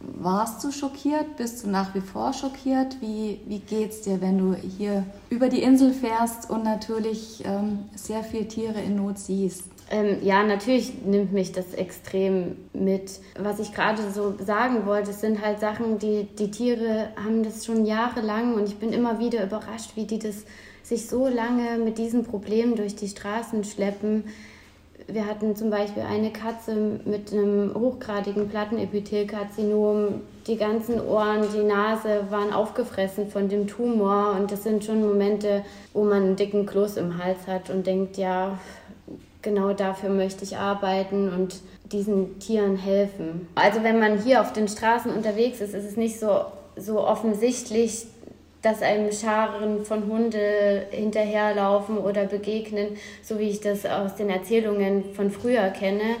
Warst 0.00 0.64
du 0.64 0.72
schockiert? 0.72 1.36
Bist 1.36 1.62
du 1.62 1.70
nach 1.70 1.94
wie 1.94 2.00
vor 2.00 2.32
schockiert? 2.32 3.00
Wie, 3.00 3.40
wie 3.46 3.62
es 3.84 4.02
dir, 4.02 4.20
wenn 4.20 4.38
du 4.38 4.54
hier 4.54 5.04
über 5.30 5.48
die 5.48 5.62
Insel 5.62 5.92
fährst 5.92 6.50
und 6.50 6.64
natürlich 6.64 7.42
ähm, 7.44 7.84
sehr 7.94 8.24
viele 8.24 8.48
Tiere 8.48 8.80
in 8.80 8.96
Not 8.96 9.18
siehst? 9.18 9.64
Ähm, 9.92 10.16
ja, 10.22 10.42
natürlich 10.42 11.04
nimmt 11.04 11.34
mich 11.34 11.52
das 11.52 11.74
extrem 11.74 12.56
mit. 12.72 13.20
Was 13.38 13.60
ich 13.60 13.74
gerade 13.74 14.10
so 14.10 14.34
sagen 14.42 14.86
wollte, 14.86 15.12
sind 15.12 15.42
halt 15.42 15.60
Sachen, 15.60 15.98
die 15.98 16.26
die 16.38 16.50
Tiere 16.50 17.10
haben 17.22 17.42
das 17.42 17.66
schon 17.66 17.84
jahrelang 17.84 18.54
und 18.54 18.66
ich 18.66 18.78
bin 18.78 18.94
immer 18.94 19.18
wieder 19.18 19.44
überrascht, 19.44 19.90
wie 19.94 20.06
die 20.06 20.18
das 20.18 20.46
sich 20.82 21.08
so 21.08 21.28
lange 21.28 21.76
mit 21.76 21.98
diesen 21.98 22.24
Problemen 22.24 22.74
durch 22.74 22.96
die 22.96 23.06
Straßen 23.06 23.64
schleppen. 23.64 24.24
wir 25.08 25.26
hatten 25.26 25.56
zum 25.56 25.68
Beispiel 25.68 26.04
eine 26.04 26.30
Katze 26.32 26.74
mit 27.04 27.30
einem 27.30 27.74
hochgradigen 27.74 28.48
Plattenepithelkarzinom. 28.48 30.22
Die 30.46 30.56
ganzen 30.56 31.00
Ohren, 31.00 31.44
die 31.54 31.64
Nase 31.64 32.26
waren 32.30 32.52
aufgefressen 32.52 33.28
von 33.28 33.48
dem 33.48 33.66
Tumor. 33.66 34.36
Und 34.38 34.50
das 34.50 34.62
sind 34.62 34.84
schon 34.84 35.02
Momente, 35.02 35.64
wo 35.92 36.04
man 36.04 36.22
einen 36.22 36.36
dicken 36.36 36.64
Kloß 36.64 36.96
im 36.96 37.22
Hals 37.22 37.46
hat 37.46 37.68
und 37.68 37.86
denkt, 37.86 38.16
ja, 38.16 38.58
genau 39.42 39.72
dafür 39.72 40.10
möchte 40.10 40.44
ich 40.44 40.56
arbeiten 40.56 41.28
und 41.28 41.60
diesen 41.90 42.38
Tieren 42.38 42.76
helfen. 42.76 43.48
Also 43.54 43.82
wenn 43.82 43.98
man 43.98 44.18
hier 44.22 44.40
auf 44.40 44.52
den 44.52 44.68
Straßen 44.68 45.12
unterwegs 45.12 45.60
ist, 45.60 45.74
ist 45.74 45.84
es 45.84 45.96
nicht 45.96 46.18
so, 46.18 46.44
so 46.76 47.06
offensichtlich, 47.06 48.06
dass 48.62 48.80
einem 48.80 49.12
Scharen 49.12 49.84
von 49.84 50.06
Hunde 50.06 50.86
hinterherlaufen 50.90 51.98
oder 51.98 52.26
begegnen, 52.26 52.96
so 53.22 53.38
wie 53.38 53.50
ich 53.50 53.60
das 53.60 53.84
aus 53.84 54.14
den 54.14 54.30
Erzählungen 54.30 55.14
von 55.14 55.30
früher 55.30 55.68
kenne. 55.70 56.16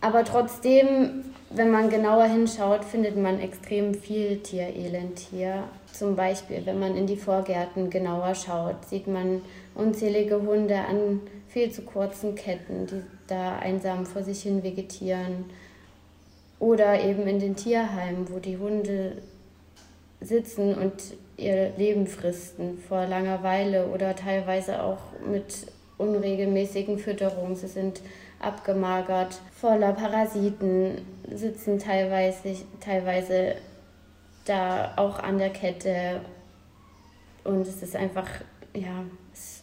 Aber 0.00 0.24
trotzdem, 0.24 1.24
wenn 1.50 1.70
man 1.70 1.90
genauer 1.90 2.24
hinschaut, 2.24 2.84
findet 2.84 3.16
man 3.16 3.40
extrem 3.40 3.94
viel 3.94 4.38
Tierelend 4.38 5.18
hier. 5.18 5.64
Zum 5.92 6.14
Beispiel, 6.14 6.62
wenn 6.64 6.78
man 6.78 6.96
in 6.96 7.08
die 7.08 7.16
Vorgärten 7.16 7.90
genauer 7.90 8.36
schaut, 8.36 8.76
sieht 8.88 9.08
man 9.08 9.42
unzählige 9.74 10.40
Hunde 10.40 10.76
an 10.76 11.20
viel 11.50 11.70
zu 11.70 11.82
kurzen 11.82 12.34
Ketten, 12.34 12.86
die 12.86 13.02
da 13.26 13.58
einsam 13.58 14.06
vor 14.06 14.22
sich 14.22 14.42
hin 14.42 14.62
vegetieren. 14.62 15.44
Oder 16.58 17.02
eben 17.02 17.26
in 17.26 17.40
den 17.40 17.56
Tierheimen, 17.56 18.30
wo 18.30 18.38
die 18.38 18.58
Hunde 18.58 19.22
sitzen 20.20 20.74
und 20.74 20.92
ihr 21.36 21.72
Leben 21.76 22.06
fristen 22.06 22.78
vor 22.78 23.06
Langeweile 23.06 23.86
oder 23.86 24.14
teilweise 24.14 24.82
auch 24.82 24.98
mit 25.26 25.66
unregelmäßigen 25.98 26.98
Fütterungen. 26.98 27.56
Sie 27.56 27.66
sind 27.66 28.02
abgemagert, 28.38 29.40
voller 29.52 29.92
Parasiten, 29.92 31.00
sitzen 31.32 31.78
teilweise, 31.78 32.56
teilweise 32.80 33.56
da 34.44 34.92
auch 34.96 35.18
an 35.18 35.38
der 35.38 35.50
Kette. 35.50 36.20
Und 37.44 37.62
es 37.62 37.82
ist 37.82 37.96
einfach, 37.96 38.28
ja, 38.74 39.04
es 39.32 39.59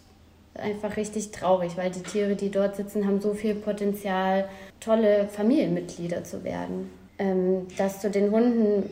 einfach 0.60 0.98
richtig 0.98 1.32
traurig, 1.32 1.78
weil 1.78 1.92
die 1.92 2.04
Tiere, 2.04 2.36
die 2.36 2.52
dort 2.52 2.76
sitzen, 2.76 3.06
haben 3.06 3.22
so 3.22 3.34
viel 3.34 3.56
Potenzial, 3.56 4.50
tolle 4.80 5.28
Familienmitglieder 5.28 6.24
zu 6.24 6.44
werden. 6.44 6.90
Ähm, 7.20 7.68
das 7.78 8.02
zu 8.02 8.10
den 8.10 8.32
Hunden 8.32 8.90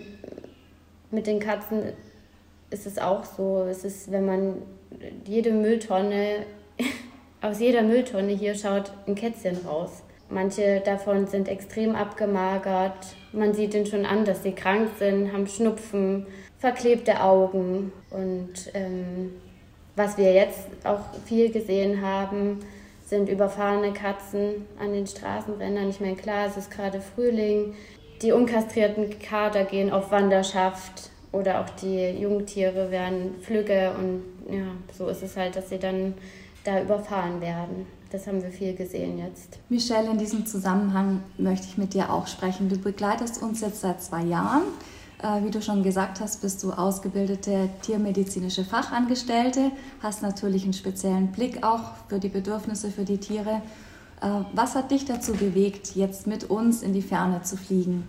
mit 1.12 1.28
den 1.28 1.40
Katzen 1.40 1.94
ist 2.70 2.86
es 2.86 2.98
auch 2.98 3.24
so. 3.24 3.66
Es 3.70 3.84
ist, 3.84 4.12
wenn 4.12 4.26
man 4.26 4.62
jede 5.26 5.52
Mülltonne, 5.52 6.46
aus 7.42 7.60
jeder 7.60 7.84
Mülltonne 7.84 8.34
hier 8.34 8.56
schaut, 8.56 8.92
ein 9.08 9.16
Kätzchen 9.16 9.58
raus. 9.66 10.04
Manche 10.30 10.82
davon 10.84 11.28
sind 11.28 11.48
extrem 11.48 11.96
abgemagert. 11.96 13.16
Man 13.32 13.54
sieht 13.54 13.76
ihnen 13.76 13.86
schon 13.86 14.06
an, 14.06 14.26
dass 14.26 14.42
sie 14.42 14.54
krank 14.54 14.90
sind, 14.98 15.32
haben 15.32 15.46
Schnupfen, 15.46 16.26
verklebte 16.58 17.22
Augen. 17.22 17.92
Und 18.10 18.72
ähm, 18.74 19.34
was 19.96 20.18
wir 20.18 20.34
jetzt 20.34 20.68
auch 20.84 21.00
viel 21.26 21.52
gesehen 21.52 22.02
haben, 22.02 22.60
sind 23.06 23.30
überfahrene 23.30 23.94
Katzen 23.94 24.66
an 24.80 24.94
den 24.94 25.08
Straßenrändern. 25.08 25.90
Ich 25.90 26.00
meine, 26.00 26.16
klar, 26.16 26.48
es 26.48 26.58
ist 26.58 26.72
gerade 26.72 27.02
Frühling. 27.02 27.74
Die 28.22 28.32
unkastrierten 28.32 29.20
Kater 29.20 29.66
gehen 29.66 29.92
auf 29.92 30.12
Wanderschaft 30.12 31.12
oder 31.32 31.62
auch 31.62 31.70
die 31.82 32.10
Jungtiere 32.10 32.90
werden 32.92 33.36
flügge 33.42 33.94
und 33.98 34.24
ja, 34.50 34.68
so 34.98 35.08
ist 35.08 35.22
es 35.22 35.36
halt, 35.36 35.56
dass 35.56 35.70
sie 35.70 35.80
dann 35.80 36.14
da 36.64 36.82
überfahren 36.82 37.42
werden. 37.42 37.86
Das 38.12 38.28
haben 38.28 38.42
wir 38.42 38.50
viel 38.50 38.74
gesehen 38.74 39.20
jetzt. 39.20 39.60
Michelle, 39.70 40.10
in 40.10 40.18
diesem 40.18 40.46
Zusammenhang 40.46 41.22
möchte 41.38 41.68
ich 41.68 41.78
mit 41.78 41.94
dir 41.94 42.12
auch 42.12 42.28
sprechen. 42.28 42.70
Du 42.70 42.78
begleitest 42.78 43.42
uns 43.42 43.62
jetzt 43.62 43.82
seit 43.82 44.02
zwei 44.02 44.24
Jahren. 44.24 44.64
Äh, 45.26 45.44
wie 45.44 45.52
du 45.52 45.62
schon 45.62 45.82
gesagt 45.82 46.20
hast, 46.20 46.42
bist 46.42 46.62
du 46.62 46.72
ausgebildete 46.72 47.70
tiermedizinische 47.82 48.64
Fachangestellte, 48.64 49.72
hast 50.02 50.22
natürlich 50.22 50.64
einen 50.64 50.74
speziellen 50.74 51.32
Blick 51.32 51.64
auch 51.64 51.96
für 52.10 52.20
die 52.20 52.30
Bedürfnisse 52.30 52.92
für 52.92 53.06
die 53.06 53.18
Tiere. 53.18 53.62
Äh, 54.22 54.28
was 54.54 54.76
hat 54.76 54.92
dich 54.92 55.06
dazu 55.06 55.34
bewegt, 55.34 55.96
jetzt 55.96 56.28
mit 56.28 56.50
uns 56.50 56.84
in 56.84 56.94
die 56.94 57.02
Ferne 57.02 57.42
zu 57.42 57.58
fliegen? 57.58 58.04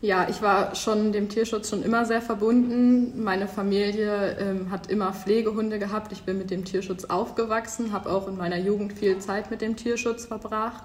Ja, 0.00 0.28
ich 0.30 0.40
war 0.40 0.74
schon 0.76 1.12
dem 1.12 1.28
Tierschutz 1.28 1.68
schon 1.68 1.82
immer 1.82 2.06
sehr 2.06 2.22
verbunden. 2.22 3.22
Meine 3.22 3.46
Familie 3.46 4.38
ähm, 4.40 4.70
hat 4.70 4.86
immer 4.86 5.12
Pflegehunde 5.12 5.78
gehabt. 5.78 6.10
Ich 6.10 6.22
bin 6.22 6.38
mit 6.38 6.50
dem 6.50 6.64
Tierschutz 6.64 7.04
aufgewachsen, 7.04 7.92
habe 7.92 8.10
auch 8.10 8.26
in 8.28 8.38
meiner 8.38 8.56
Jugend 8.56 8.94
viel 8.94 9.18
Zeit 9.18 9.50
mit 9.50 9.60
dem 9.60 9.76
Tierschutz 9.76 10.24
verbracht. 10.24 10.84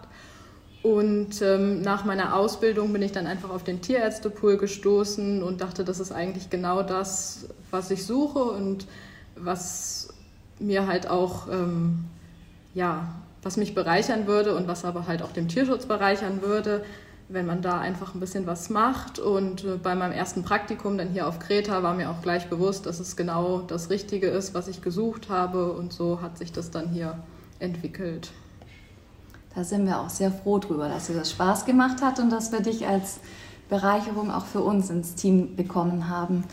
Und 0.85 1.41
ähm, 1.41 1.81
nach 1.81 2.05
meiner 2.05 2.35
Ausbildung 2.35 2.93
bin 2.93 3.01
ich 3.01 3.11
dann 3.11 3.25
einfach 3.25 3.49
auf 3.49 3.63
den 3.63 3.81
Tierärztepool 3.81 4.57
gestoßen 4.57 5.41
und 5.41 5.61
dachte, 5.61 5.83
das 5.83 5.99
ist 5.99 6.11
eigentlich 6.11 6.51
genau 6.51 6.83
das, 6.83 7.47
was 7.71 7.89
ich 7.89 8.05
suche 8.05 8.43
und 8.43 8.85
was 9.35 10.09
mir 10.59 10.85
halt 10.85 11.09
auch, 11.09 11.47
ähm, 11.51 12.05
ja, 12.75 13.15
was 13.41 13.57
mich 13.57 13.73
bereichern 13.73 14.27
würde 14.27 14.55
und 14.55 14.67
was 14.67 14.85
aber 14.85 15.07
halt 15.07 15.23
auch 15.23 15.31
den 15.31 15.47
Tierschutz 15.47 15.87
bereichern 15.87 16.43
würde 16.43 16.83
wenn 17.27 17.47
man 17.47 17.63
da 17.63 17.79
einfach 17.79 18.13
ein 18.13 18.19
bisschen 18.19 18.45
was 18.45 18.69
macht. 18.69 19.17
Und 19.17 19.63
äh, 19.63 19.77
bei 19.81 19.95
meinem 19.95 20.11
ersten 20.11 20.43
Praktikum 20.43 20.95
dann 20.99 21.09
hier 21.09 21.27
auf 21.27 21.39
Kreta 21.39 21.81
war 21.81 21.95
mir 21.95 22.11
auch 22.11 22.21
gleich 22.21 22.49
bewusst, 22.51 22.85
dass 22.85 22.99
es 22.99 23.15
genau 23.15 23.61
das 23.61 23.89
Richtige 23.89 24.27
ist, 24.27 24.53
was 24.53 24.67
ich 24.67 24.83
gesucht 24.83 25.27
habe. 25.27 25.71
Und 25.71 25.91
so 25.91 26.21
hat 26.21 26.37
sich 26.37 26.51
das 26.51 26.69
dann 26.69 26.89
hier 26.89 27.17
entwickelt. 27.57 28.31
Da 29.55 29.63
sind 29.63 29.85
wir 29.85 30.01
auch 30.01 30.09
sehr 30.09 30.31
froh 30.31 30.59
drüber, 30.59 30.89
dass 30.89 31.07
dir 31.07 31.13
das 31.13 31.31
Spaß 31.31 31.65
gemacht 31.65 32.01
hat 32.01 32.19
und 32.19 32.29
dass 32.29 32.51
wir 32.51 32.59
dich 32.59 32.85
als 32.87 33.19
Bereicherung 33.69 34.29
auch 34.29 34.45
für 34.45 34.61
uns 34.61 34.89
ins 34.89 35.15
Team 35.15 35.55
bekommen 35.55 36.09
haben. 36.09 36.43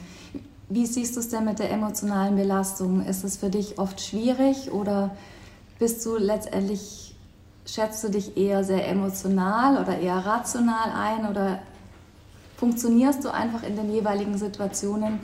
Wie 0.68 0.86
siehst 0.86 1.16
du 1.16 1.20
es 1.20 1.28
denn 1.28 1.44
mit 1.44 1.58
der 1.58 1.70
emotionalen 1.70 2.36
Belastung? 2.36 3.04
Ist 3.04 3.24
es 3.24 3.36
für 3.36 3.50
dich 3.50 3.78
oft 3.78 4.00
schwierig 4.00 4.70
oder 4.70 5.10
bist 5.78 6.06
du 6.06 6.16
letztendlich 6.16 7.14
schätzt 7.66 8.02
du 8.04 8.08
dich 8.08 8.36
eher 8.36 8.64
sehr 8.64 8.88
emotional 8.88 9.82
oder 9.82 9.98
eher 9.98 10.24
rational 10.24 10.90
ein 10.94 11.28
oder 11.28 11.58
funktionierst 12.56 13.24
du 13.24 13.32
einfach 13.32 13.62
in 13.64 13.76
den 13.76 13.92
jeweiligen 13.92 14.38
Situationen, 14.38 15.18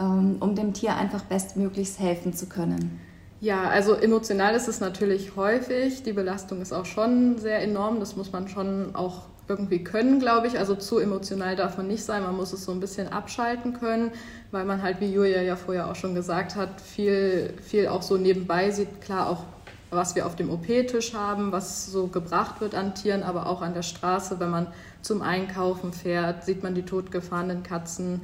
ähm, 0.00 0.36
um 0.40 0.54
dem 0.54 0.72
Tier 0.72 0.96
einfach 0.96 1.22
bestmöglichst 1.24 1.98
helfen 1.98 2.32
zu 2.32 2.46
können? 2.46 3.00
Ja, 3.40 3.68
also 3.68 3.94
emotional 3.94 4.54
ist 4.54 4.66
es 4.66 4.80
natürlich 4.80 5.36
häufig. 5.36 6.02
Die 6.02 6.12
Belastung 6.12 6.60
ist 6.60 6.72
auch 6.72 6.86
schon 6.86 7.38
sehr 7.38 7.62
enorm. 7.62 8.00
Das 8.00 8.16
muss 8.16 8.32
man 8.32 8.48
schon 8.48 8.96
auch 8.96 9.26
irgendwie 9.46 9.84
können, 9.84 10.18
glaube 10.18 10.48
ich. 10.48 10.58
Also 10.58 10.74
zu 10.74 10.98
emotional 10.98 11.54
darf 11.54 11.76
man 11.76 11.86
nicht 11.86 12.04
sein. 12.04 12.24
Man 12.24 12.36
muss 12.36 12.52
es 12.52 12.64
so 12.64 12.72
ein 12.72 12.80
bisschen 12.80 13.08
abschalten 13.08 13.74
können, 13.74 14.10
weil 14.50 14.64
man 14.64 14.82
halt, 14.82 15.00
wie 15.00 15.12
Julia 15.12 15.40
ja 15.42 15.54
vorher 15.54 15.88
auch 15.88 15.94
schon 15.94 16.16
gesagt 16.16 16.56
hat, 16.56 16.80
viel, 16.80 17.54
viel 17.62 17.86
auch 17.86 18.02
so 18.02 18.16
nebenbei 18.16 18.72
sieht. 18.72 19.00
Klar, 19.00 19.30
auch 19.30 19.44
was 19.90 20.16
wir 20.16 20.26
auf 20.26 20.36
dem 20.36 20.50
OP-Tisch 20.50 21.14
haben, 21.14 21.52
was 21.52 21.86
so 21.86 22.08
gebracht 22.08 22.60
wird 22.60 22.74
an 22.74 22.94
Tieren, 22.94 23.22
aber 23.22 23.46
auch 23.46 23.62
an 23.62 23.72
der 23.72 23.82
Straße, 23.82 24.38
wenn 24.40 24.50
man 24.50 24.66
zum 25.00 25.22
Einkaufen 25.22 25.92
fährt, 25.92 26.44
sieht 26.44 26.62
man 26.62 26.74
die 26.74 26.82
totgefahrenen 26.82 27.62
Katzen, 27.62 28.20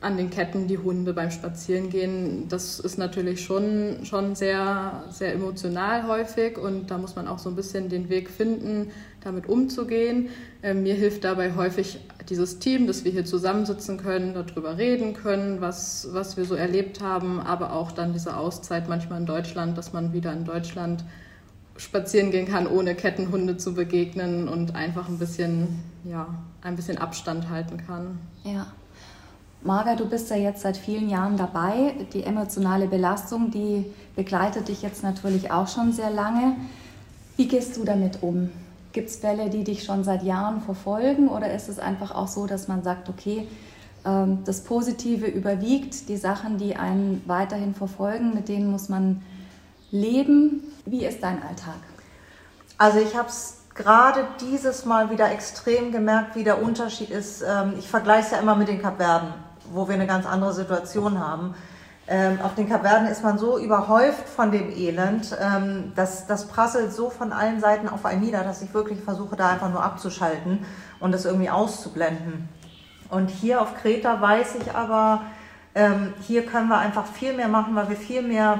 an 0.00 0.18
den 0.18 0.28
Ketten 0.28 0.66
die 0.66 0.76
Hunde 0.76 1.14
beim 1.14 1.30
Spazierengehen. 1.30 2.46
Das 2.48 2.78
ist 2.78 2.98
natürlich 2.98 3.42
schon, 3.42 4.04
schon 4.04 4.34
sehr, 4.34 5.04
sehr 5.10 5.32
emotional 5.32 6.06
häufig 6.06 6.58
und 6.58 6.90
da 6.90 6.98
muss 6.98 7.16
man 7.16 7.26
auch 7.26 7.38
so 7.38 7.48
ein 7.48 7.56
bisschen 7.56 7.88
den 7.88 8.10
Weg 8.10 8.28
finden, 8.28 8.90
damit 9.22 9.48
umzugehen. 9.48 10.28
Ähm, 10.62 10.82
mir 10.82 10.94
hilft 10.94 11.24
dabei 11.24 11.54
häufig 11.54 12.00
dieses 12.28 12.58
Team, 12.58 12.86
dass 12.86 13.04
wir 13.04 13.12
hier 13.12 13.24
zusammensitzen 13.24 13.96
können, 13.96 14.34
darüber 14.34 14.76
reden 14.76 15.14
können, 15.14 15.60
was, 15.62 16.08
was 16.12 16.36
wir 16.36 16.44
so 16.44 16.54
erlebt 16.54 17.00
haben, 17.00 17.40
aber 17.40 17.72
auch 17.72 17.90
dann 17.90 18.12
diese 18.12 18.36
Auszeit 18.36 18.88
manchmal 18.88 19.20
in 19.20 19.26
Deutschland, 19.26 19.78
dass 19.78 19.94
man 19.94 20.12
wieder 20.12 20.32
in 20.32 20.44
Deutschland 20.44 21.04
spazieren 21.76 22.30
gehen 22.30 22.46
kann, 22.46 22.66
ohne 22.66 22.94
Kettenhunde 22.94 23.56
zu 23.56 23.74
begegnen 23.74 24.48
und 24.48 24.74
einfach 24.74 25.08
ein 25.08 25.18
bisschen, 25.18 25.82
ja, 26.04 26.28
ein 26.62 26.76
bisschen 26.76 26.98
Abstand 26.98 27.48
halten 27.48 27.78
kann. 27.86 28.18
Ja. 28.44 28.66
Marga, 29.64 29.96
du 29.96 30.04
bist 30.04 30.28
ja 30.28 30.36
jetzt 30.36 30.60
seit 30.60 30.76
vielen 30.76 31.08
Jahren 31.08 31.38
dabei. 31.38 31.94
Die 32.12 32.22
emotionale 32.22 32.86
Belastung, 32.86 33.50
die 33.50 33.86
begleitet 34.14 34.68
dich 34.68 34.82
jetzt 34.82 35.02
natürlich 35.02 35.50
auch 35.50 35.68
schon 35.68 35.90
sehr 35.90 36.10
lange. 36.10 36.56
Wie 37.38 37.48
gehst 37.48 37.78
du 37.78 37.84
damit 37.84 38.22
um? 38.22 38.50
Gibt 38.92 39.08
es 39.08 39.16
Fälle, 39.16 39.48
die 39.48 39.64
dich 39.64 39.82
schon 39.84 40.04
seit 40.04 40.22
Jahren 40.22 40.60
verfolgen 40.60 41.28
oder 41.28 41.50
ist 41.54 41.70
es 41.70 41.78
einfach 41.78 42.14
auch 42.14 42.28
so, 42.28 42.46
dass 42.46 42.68
man 42.68 42.82
sagt, 42.82 43.08
okay, 43.08 43.48
ähm, 44.04 44.40
das 44.44 44.64
Positive 44.64 45.26
überwiegt, 45.26 46.10
die 46.10 46.18
Sachen, 46.18 46.58
die 46.58 46.76
einen 46.76 47.22
weiterhin 47.24 47.74
verfolgen, 47.74 48.34
mit 48.34 48.50
denen 48.50 48.70
muss 48.70 48.90
man 48.90 49.22
leben? 49.90 50.62
Wie 50.84 51.06
ist 51.06 51.22
dein 51.22 51.42
Alltag? 51.42 51.78
Also 52.76 52.98
ich 52.98 53.16
habe 53.16 53.28
es 53.28 53.62
gerade 53.74 54.26
dieses 54.42 54.84
Mal 54.84 55.08
wieder 55.08 55.32
extrem 55.32 55.90
gemerkt, 55.90 56.36
wie 56.36 56.44
der 56.44 56.62
Unterschied 56.62 57.08
ist. 57.08 57.42
Ähm, 57.42 57.76
ich 57.78 57.88
vergleiche 57.88 58.26
es 58.26 58.30
ja 58.32 58.38
immer 58.40 58.56
mit 58.56 58.68
den 58.68 58.82
Kapverden 58.82 59.32
wo 59.74 59.88
wir 59.88 59.94
eine 59.94 60.06
ganz 60.06 60.26
andere 60.26 60.52
Situation 60.52 61.18
haben. 61.18 61.54
Ähm, 62.06 62.38
auf 62.42 62.54
den 62.54 62.68
Kapverden 62.68 63.08
ist 63.08 63.22
man 63.22 63.38
so 63.38 63.58
überhäuft 63.58 64.28
von 64.28 64.52
dem 64.52 64.70
Elend, 64.70 65.36
ähm, 65.40 65.92
dass 65.96 66.26
das 66.26 66.48
prasselt 66.48 66.92
so 66.92 67.08
von 67.08 67.32
allen 67.32 67.60
Seiten 67.60 67.88
auf 67.88 68.04
einen 68.04 68.20
nieder, 68.20 68.44
dass 68.44 68.60
ich 68.60 68.74
wirklich 68.74 69.00
versuche, 69.00 69.36
da 69.36 69.48
einfach 69.48 69.70
nur 69.70 69.82
abzuschalten 69.82 70.66
und 71.00 71.12
das 71.12 71.24
irgendwie 71.24 71.48
auszublenden. 71.48 72.48
Und 73.08 73.30
hier 73.30 73.62
auf 73.62 73.74
Kreta 73.74 74.20
weiß 74.20 74.56
ich 74.56 74.74
aber, 74.74 75.22
ähm, 75.74 76.12
hier 76.20 76.44
können 76.44 76.68
wir 76.68 76.78
einfach 76.78 77.06
viel 77.06 77.32
mehr 77.32 77.48
machen, 77.48 77.74
weil 77.74 77.88
wir 77.88 77.96
viel 77.96 78.20
mehr, 78.20 78.58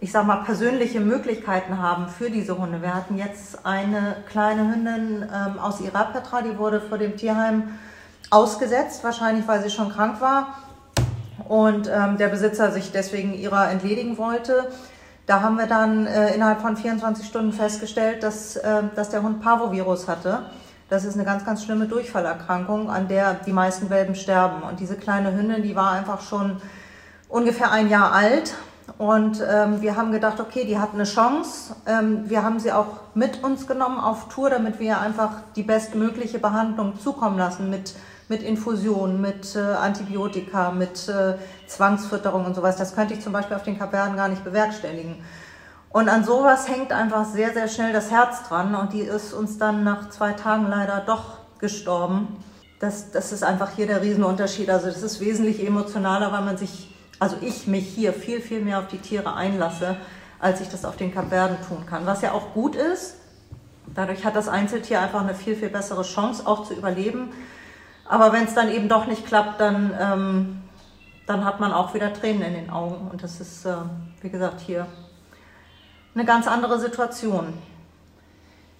ich 0.00 0.12
sag 0.12 0.26
mal, 0.26 0.42
persönliche 0.44 1.00
Möglichkeiten 1.00 1.78
haben 1.78 2.08
für 2.08 2.28
diese 2.28 2.58
Hunde. 2.58 2.82
Wir 2.82 2.94
hatten 2.94 3.16
jetzt 3.16 3.64
eine 3.64 4.16
kleine 4.28 4.70
Hündin 4.70 5.22
ähm, 5.22 5.58
aus 5.58 5.80
Irapetra, 5.80 6.42
die 6.42 6.58
wurde 6.58 6.80
vor 6.80 6.98
dem 6.98 7.16
Tierheim 7.16 7.70
ausgesetzt, 8.32 9.04
wahrscheinlich 9.04 9.46
weil 9.46 9.62
sie 9.62 9.70
schon 9.70 9.90
krank 9.92 10.20
war 10.20 10.58
und 11.48 11.88
ähm, 11.88 12.16
der 12.16 12.28
Besitzer 12.28 12.70
sich 12.72 12.92
deswegen 12.92 13.34
ihrer 13.34 13.70
entledigen 13.70 14.16
wollte. 14.18 14.68
Da 15.26 15.40
haben 15.40 15.56
wir 15.56 15.66
dann 15.66 16.06
äh, 16.06 16.34
innerhalb 16.34 16.60
von 16.60 16.76
24 16.76 17.26
Stunden 17.26 17.52
festgestellt, 17.52 18.22
dass, 18.22 18.56
äh, 18.56 18.82
dass 18.94 19.10
der 19.10 19.22
Hund 19.22 19.40
Parvovirus 19.40 20.08
hatte. 20.08 20.46
Das 20.88 21.04
ist 21.04 21.14
eine 21.14 21.24
ganz, 21.24 21.44
ganz 21.44 21.62
schlimme 21.64 21.86
Durchfallerkrankung, 21.86 22.90
an 22.90 23.08
der 23.08 23.34
die 23.34 23.52
meisten 23.52 23.88
Welpen 23.88 24.14
sterben. 24.14 24.62
Und 24.62 24.80
diese 24.80 24.96
kleine 24.96 25.32
Hündin, 25.32 25.62
die 25.62 25.76
war 25.76 25.92
einfach 25.92 26.20
schon 26.20 26.60
ungefähr 27.28 27.70
ein 27.70 27.88
Jahr 27.88 28.12
alt. 28.12 28.54
Und 28.98 29.42
ähm, 29.48 29.80
wir 29.80 29.96
haben 29.96 30.12
gedacht, 30.12 30.40
okay, 30.40 30.64
die 30.64 30.78
hat 30.78 30.94
eine 30.94 31.04
Chance. 31.04 31.76
Ähm, 31.86 32.28
wir 32.28 32.42
haben 32.42 32.58
sie 32.58 32.72
auch 32.72 33.00
mit 33.14 33.42
uns 33.42 33.66
genommen 33.66 34.00
auf 34.00 34.28
Tour, 34.28 34.50
damit 34.50 34.80
wir 34.80 35.00
einfach 35.00 35.36
die 35.54 35.62
bestmögliche 35.62 36.38
Behandlung 36.38 36.98
zukommen 36.98 37.38
lassen 37.38 37.70
mit 37.70 37.94
mit 38.32 38.42
Infusion, 38.42 39.20
mit 39.20 39.54
äh, 39.54 39.58
Antibiotika, 39.58 40.70
mit 40.70 41.06
äh, 41.06 41.34
Zwangsfütterung 41.66 42.46
und 42.46 42.54
sowas. 42.54 42.76
Das 42.76 42.94
könnte 42.94 43.12
ich 43.12 43.20
zum 43.20 43.34
Beispiel 43.34 43.54
auf 43.54 43.62
den 43.62 43.78
Kapverden 43.78 44.16
gar 44.16 44.28
nicht 44.28 44.42
bewerkstelligen. 44.42 45.16
Und 45.90 46.08
an 46.08 46.24
sowas 46.24 46.66
hängt 46.66 46.92
einfach 46.92 47.26
sehr, 47.26 47.52
sehr 47.52 47.68
schnell 47.68 47.92
das 47.92 48.10
Herz 48.10 48.48
dran 48.48 48.74
und 48.74 48.94
die 48.94 49.02
ist 49.02 49.34
uns 49.34 49.58
dann 49.58 49.84
nach 49.84 50.08
zwei 50.08 50.32
Tagen 50.32 50.66
leider 50.70 51.02
doch 51.04 51.40
gestorben. 51.58 52.38
Das, 52.80 53.10
das 53.10 53.32
ist 53.32 53.44
einfach 53.44 53.72
hier 53.76 53.86
der 53.86 54.00
Riesenunterschied. 54.00 54.70
Also 54.70 54.86
das 54.86 55.02
ist 55.02 55.20
wesentlich 55.20 55.64
emotionaler, 55.64 56.32
weil 56.32 56.42
man 56.42 56.56
sich, 56.56 56.96
also 57.18 57.36
ich 57.42 57.66
mich 57.66 57.86
hier 57.86 58.14
viel, 58.14 58.40
viel 58.40 58.62
mehr 58.62 58.78
auf 58.78 58.88
die 58.88 58.96
Tiere 58.96 59.34
einlasse, 59.34 59.98
als 60.40 60.62
ich 60.62 60.70
das 60.70 60.86
auf 60.86 60.96
den 60.96 61.12
Kapverden 61.12 61.58
tun 61.68 61.84
kann. 61.84 62.06
Was 62.06 62.22
ja 62.22 62.32
auch 62.32 62.54
gut 62.54 62.76
ist, 62.76 63.16
dadurch 63.94 64.24
hat 64.24 64.36
das 64.36 64.48
Einzeltier 64.48 65.02
einfach 65.02 65.20
eine 65.20 65.34
viel, 65.34 65.54
viel 65.54 65.68
bessere 65.68 66.02
Chance 66.02 66.46
auch 66.46 66.66
zu 66.66 66.72
überleben. 66.72 67.28
Aber 68.08 68.32
wenn 68.32 68.44
es 68.44 68.54
dann 68.54 68.68
eben 68.70 68.88
doch 68.88 69.06
nicht 69.06 69.26
klappt, 69.26 69.60
dann, 69.60 69.92
ähm, 69.98 70.62
dann 71.26 71.44
hat 71.44 71.60
man 71.60 71.72
auch 71.72 71.94
wieder 71.94 72.12
Tränen 72.12 72.42
in 72.42 72.54
den 72.54 72.70
Augen. 72.70 73.08
Und 73.10 73.22
das 73.22 73.40
ist, 73.40 73.64
äh, 73.64 73.76
wie 74.20 74.30
gesagt, 74.30 74.60
hier 74.60 74.86
eine 76.14 76.24
ganz 76.24 76.46
andere 76.46 76.78
Situation. 76.78 77.54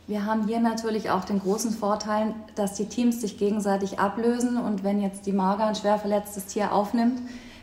Wir 0.06 0.26
haben 0.26 0.46
hier 0.46 0.60
natürlich 0.60 1.10
auch 1.10 1.24
den 1.24 1.38
großen 1.38 1.70
Vorteil, 1.70 2.34
dass 2.56 2.74
die 2.74 2.86
Teams 2.86 3.20
sich 3.20 3.38
gegenseitig 3.38 3.98
ablösen 4.00 4.58
und 4.58 4.82
wenn 4.82 5.00
jetzt 5.00 5.26
die 5.26 5.32
Marga 5.32 5.68
ein 5.68 5.76
schwer 5.76 5.98
verletztes 5.98 6.46
Tier 6.46 6.72
aufnimmt, 6.72 7.20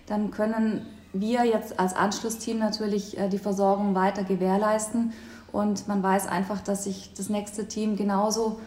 dann 0.08 0.32
können 0.32 0.86
wir 1.12 1.44
jetzt 1.44 1.80
als 1.80 1.96
Anschlussteam 1.96 2.58
natürlich 2.58 3.18
äh, 3.18 3.30
die 3.30 3.40
Versorgung 3.40 3.94
weiter 3.94 4.24
gewährleisten 4.24 5.14
und 5.52 5.88
man 5.88 6.02
weiß 6.02 6.28
einfach, 6.28 6.62
dass 6.62 6.86
sich 6.86 7.14
das 7.16 7.30
nächste 7.30 7.68
Team 7.68 7.96
genauso 7.98 8.60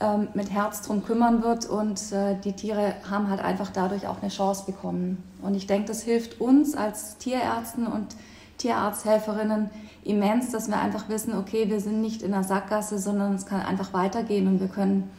ähm, 0.00 0.28
mit 0.34 0.50
Herz 0.50 0.82
drum 0.82 1.04
kümmern 1.04 1.42
wird 1.42 1.66
und 1.66 2.00
äh, 2.12 2.34
die 2.42 2.54
Tiere 2.54 2.94
haben 3.08 3.28
halt 3.28 3.40
einfach 3.40 3.70
dadurch 3.70 4.06
auch 4.06 4.22
eine 4.22 4.30
Chance 4.30 4.64
bekommen. 4.66 5.22
Und 5.42 5.54
ich 5.54 5.66
denke, 5.66 5.88
das 5.88 6.02
hilft 6.02 6.40
uns 6.40 6.74
als 6.74 7.18
Tierärzten 7.18 7.86
und 7.86 8.16
Tierarzthelferinnen 8.58 9.70
immens, 10.04 10.50
dass 10.50 10.68
wir 10.68 10.78
einfach 10.78 11.08
wissen, 11.08 11.34
okay, 11.36 11.68
wir 11.68 11.80
sind 11.80 12.00
nicht 12.00 12.22
in 12.22 12.32
der 12.32 12.44
Sackgasse, 12.44 12.98
sondern 12.98 13.34
es 13.34 13.46
kann 13.46 13.60
einfach 13.60 13.92
weitergehen 13.92 14.48
und 14.48 14.60
wir 14.60 14.68
können 14.68 15.10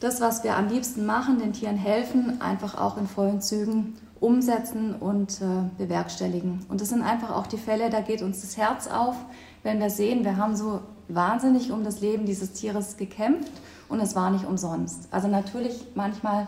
das, 0.00 0.20
was 0.20 0.42
wir 0.42 0.56
am 0.56 0.68
liebsten 0.68 1.06
machen, 1.06 1.38
den 1.38 1.52
Tieren 1.52 1.76
helfen, 1.76 2.40
einfach 2.40 2.76
auch 2.76 2.96
in 2.96 3.06
vollen 3.06 3.40
Zügen 3.40 3.96
umsetzen 4.18 4.94
und 4.94 5.40
äh, 5.40 5.44
bewerkstelligen. 5.78 6.64
Und 6.68 6.80
das 6.80 6.88
sind 6.88 7.02
einfach 7.02 7.30
auch 7.30 7.46
die 7.46 7.58
Fälle, 7.58 7.90
da 7.90 8.00
geht 8.00 8.22
uns 8.22 8.40
das 8.40 8.56
Herz 8.56 8.88
auf, 8.88 9.14
wenn 9.62 9.78
wir 9.78 9.90
sehen, 9.90 10.24
wir 10.24 10.36
haben 10.36 10.56
so 10.56 10.80
wahnsinnig 11.08 11.70
um 11.70 11.84
das 11.84 12.00
Leben 12.00 12.26
dieses 12.26 12.52
Tieres 12.52 12.96
gekämpft 12.96 13.52
und 13.90 14.00
es 14.00 14.14
war 14.14 14.30
nicht 14.30 14.46
umsonst. 14.46 15.08
Also 15.10 15.28
natürlich 15.28 15.84
manchmal, 15.94 16.46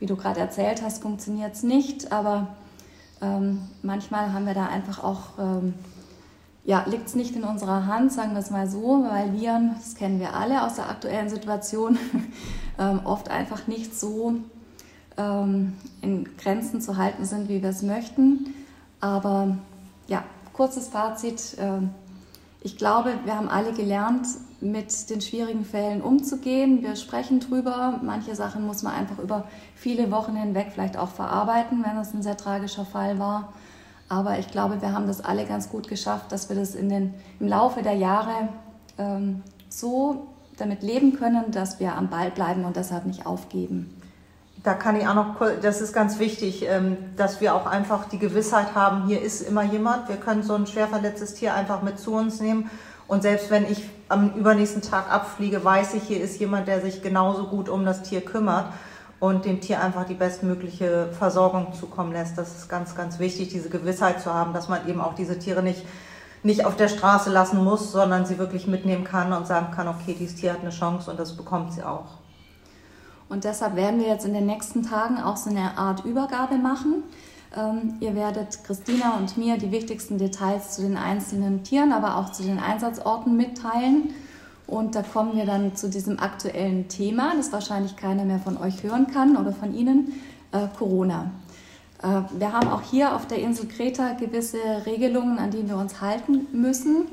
wie 0.00 0.06
du 0.06 0.16
gerade 0.16 0.40
erzählt 0.40 0.82
hast, 0.82 1.02
funktioniert 1.02 1.54
es 1.54 1.62
nicht, 1.62 2.12
aber 2.12 2.48
ähm, 3.20 3.62
manchmal 3.82 4.32
haben 4.32 4.46
wir 4.46 4.54
da 4.54 4.66
einfach 4.66 5.02
auch, 5.02 5.38
ähm, 5.38 5.74
ja, 6.64 6.84
liegt 6.86 7.08
es 7.08 7.14
nicht 7.14 7.34
in 7.36 7.44
unserer 7.44 7.86
Hand, 7.86 8.12
sagen 8.12 8.32
wir 8.32 8.40
es 8.40 8.50
mal 8.50 8.68
so, 8.68 9.06
weil 9.08 9.32
Viren, 9.32 9.74
das 9.74 9.94
kennen 9.94 10.20
wir 10.20 10.34
alle 10.34 10.64
aus 10.64 10.74
der 10.74 10.90
aktuellen 10.90 11.28
Situation, 11.28 11.98
ähm, 12.78 13.00
oft 13.04 13.30
einfach 13.30 13.66
nicht 13.66 13.98
so 13.98 14.34
ähm, 15.16 15.74
in 16.00 16.28
Grenzen 16.36 16.80
zu 16.80 16.96
halten 16.96 17.24
sind, 17.24 17.48
wie 17.48 17.62
wir 17.62 17.70
es 17.70 17.82
möchten. 17.82 18.54
Aber 19.00 19.56
ja, 20.08 20.24
kurzes 20.52 20.88
Fazit. 20.88 21.56
Ich 22.64 22.76
glaube, 22.76 23.14
wir 23.24 23.36
haben 23.36 23.48
alle 23.48 23.72
gelernt, 23.72 24.26
mit 24.60 25.10
den 25.10 25.20
schwierigen 25.20 25.64
Fällen 25.64 26.00
umzugehen. 26.00 26.82
Wir 26.82 26.94
sprechen 26.94 27.40
drüber. 27.40 27.98
Manche 28.02 28.36
Sachen 28.36 28.64
muss 28.64 28.84
man 28.84 28.94
einfach 28.94 29.18
über 29.18 29.48
viele 29.74 30.12
Wochen 30.12 30.36
hinweg 30.36 30.68
vielleicht 30.72 30.96
auch 30.96 31.08
verarbeiten, 31.08 31.84
wenn 31.84 31.96
es 31.96 32.14
ein 32.14 32.22
sehr 32.22 32.36
tragischer 32.36 32.84
Fall 32.84 33.18
war. 33.18 33.52
Aber 34.08 34.38
ich 34.38 34.48
glaube, 34.48 34.80
wir 34.80 34.92
haben 34.92 35.08
das 35.08 35.20
alle 35.20 35.46
ganz 35.46 35.70
gut 35.70 35.88
geschafft, 35.88 36.30
dass 36.30 36.48
wir 36.48 36.54
das 36.54 36.76
in 36.76 36.88
den, 36.88 37.14
im 37.40 37.48
Laufe 37.48 37.82
der 37.82 37.94
Jahre 37.94 38.50
ähm, 38.98 39.42
so 39.68 40.28
damit 40.56 40.82
leben 40.82 41.14
können, 41.14 41.50
dass 41.50 41.80
wir 41.80 41.96
am 41.96 42.10
Ball 42.10 42.30
bleiben 42.30 42.64
und 42.64 42.76
deshalb 42.76 43.06
nicht 43.06 43.26
aufgeben. 43.26 44.01
Da 44.62 44.74
kann 44.74 44.94
ich 44.94 45.08
auch 45.08 45.14
noch, 45.14 45.36
das 45.60 45.80
ist 45.80 45.92
ganz 45.92 46.18
wichtig, 46.18 46.64
ähm, 46.68 46.96
dass 47.16 47.40
wir 47.40 47.54
auch 47.54 47.66
einfach 47.66 48.08
die 48.08 48.18
Gewissheit 48.18 48.74
haben, 48.76 49.06
hier 49.06 49.20
ist 49.20 49.40
immer 49.42 49.64
jemand. 49.64 50.08
Wir 50.08 50.16
können 50.16 50.44
so 50.44 50.54
ein 50.54 50.66
schwer 50.66 50.86
verletztes 50.86 51.34
Tier 51.34 51.54
einfach 51.54 51.82
mit 51.82 51.98
zu 51.98 52.14
uns 52.14 52.40
nehmen 52.40 52.70
und 53.12 53.22
selbst 53.22 53.50
wenn 53.50 53.70
ich 53.70 53.90
am 54.08 54.32
übernächsten 54.34 54.80
Tag 54.80 55.12
abfliege, 55.12 55.62
weiß 55.62 55.92
ich, 55.94 56.04
hier 56.04 56.22
ist 56.22 56.40
jemand, 56.40 56.66
der 56.66 56.80
sich 56.80 57.02
genauso 57.02 57.46
gut 57.46 57.68
um 57.68 57.84
das 57.84 58.02
Tier 58.02 58.22
kümmert 58.22 58.72
und 59.20 59.44
dem 59.44 59.60
Tier 59.60 59.82
einfach 59.82 60.06
die 60.06 60.14
bestmögliche 60.14 61.08
Versorgung 61.18 61.74
zukommen 61.74 62.12
lässt. 62.12 62.38
Das 62.38 62.56
ist 62.56 62.68
ganz, 62.70 62.94
ganz 62.94 63.18
wichtig, 63.18 63.50
diese 63.50 63.68
Gewissheit 63.68 64.22
zu 64.22 64.32
haben, 64.32 64.54
dass 64.54 64.68
man 64.68 64.88
eben 64.88 65.00
auch 65.00 65.14
diese 65.14 65.38
Tiere 65.38 65.62
nicht, 65.62 65.84
nicht 66.42 66.64
auf 66.64 66.76
der 66.76 66.88
Straße 66.88 67.30
lassen 67.30 67.62
muss, 67.62 67.92
sondern 67.92 68.24
sie 68.24 68.38
wirklich 68.38 68.66
mitnehmen 68.66 69.04
kann 69.04 69.32
und 69.34 69.46
sagen 69.46 69.72
kann, 69.74 69.88
okay, 69.88 70.16
dieses 70.18 70.36
Tier 70.36 70.54
hat 70.54 70.60
eine 70.60 70.70
Chance 70.70 71.10
und 71.10 71.20
das 71.20 71.36
bekommt 71.36 71.74
sie 71.74 71.82
auch. 71.82 72.21
Und 73.28 73.44
deshalb 73.44 73.76
werden 73.76 74.00
wir 74.00 74.08
jetzt 74.08 74.26
in 74.26 74.34
den 74.34 74.46
nächsten 74.46 74.82
Tagen 74.82 75.18
auch 75.18 75.36
so 75.36 75.50
eine 75.50 75.78
Art 75.78 76.04
Übergabe 76.04 76.56
machen. 76.56 77.02
Ähm, 77.56 77.94
ihr 78.00 78.14
werdet 78.14 78.64
Christina 78.64 79.16
und 79.16 79.36
mir 79.36 79.58
die 79.58 79.70
wichtigsten 79.70 80.18
Details 80.18 80.74
zu 80.74 80.82
den 80.82 80.96
einzelnen 80.96 81.64
Tieren, 81.64 81.92
aber 81.92 82.16
auch 82.16 82.32
zu 82.32 82.42
den 82.42 82.58
Einsatzorten 82.58 83.36
mitteilen. 83.36 84.14
Und 84.66 84.94
da 84.94 85.02
kommen 85.02 85.36
wir 85.36 85.44
dann 85.44 85.76
zu 85.76 85.90
diesem 85.90 86.18
aktuellen 86.18 86.88
Thema, 86.88 87.34
das 87.36 87.52
wahrscheinlich 87.52 87.96
keiner 87.96 88.24
mehr 88.24 88.38
von 88.38 88.56
euch 88.56 88.82
hören 88.82 89.06
kann 89.06 89.36
oder 89.36 89.52
von 89.52 89.74
Ihnen, 89.74 90.12
äh, 90.52 90.66
Corona. 90.78 91.30
Äh, 92.02 92.22
wir 92.38 92.52
haben 92.52 92.68
auch 92.68 92.82
hier 92.82 93.14
auf 93.14 93.26
der 93.26 93.38
Insel 93.38 93.66
Kreta 93.68 94.12
gewisse 94.14 94.58
Regelungen, 94.86 95.38
an 95.38 95.50
die 95.50 95.68
wir 95.68 95.76
uns 95.76 96.00
halten 96.00 96.46
müssen. 96.52 97.06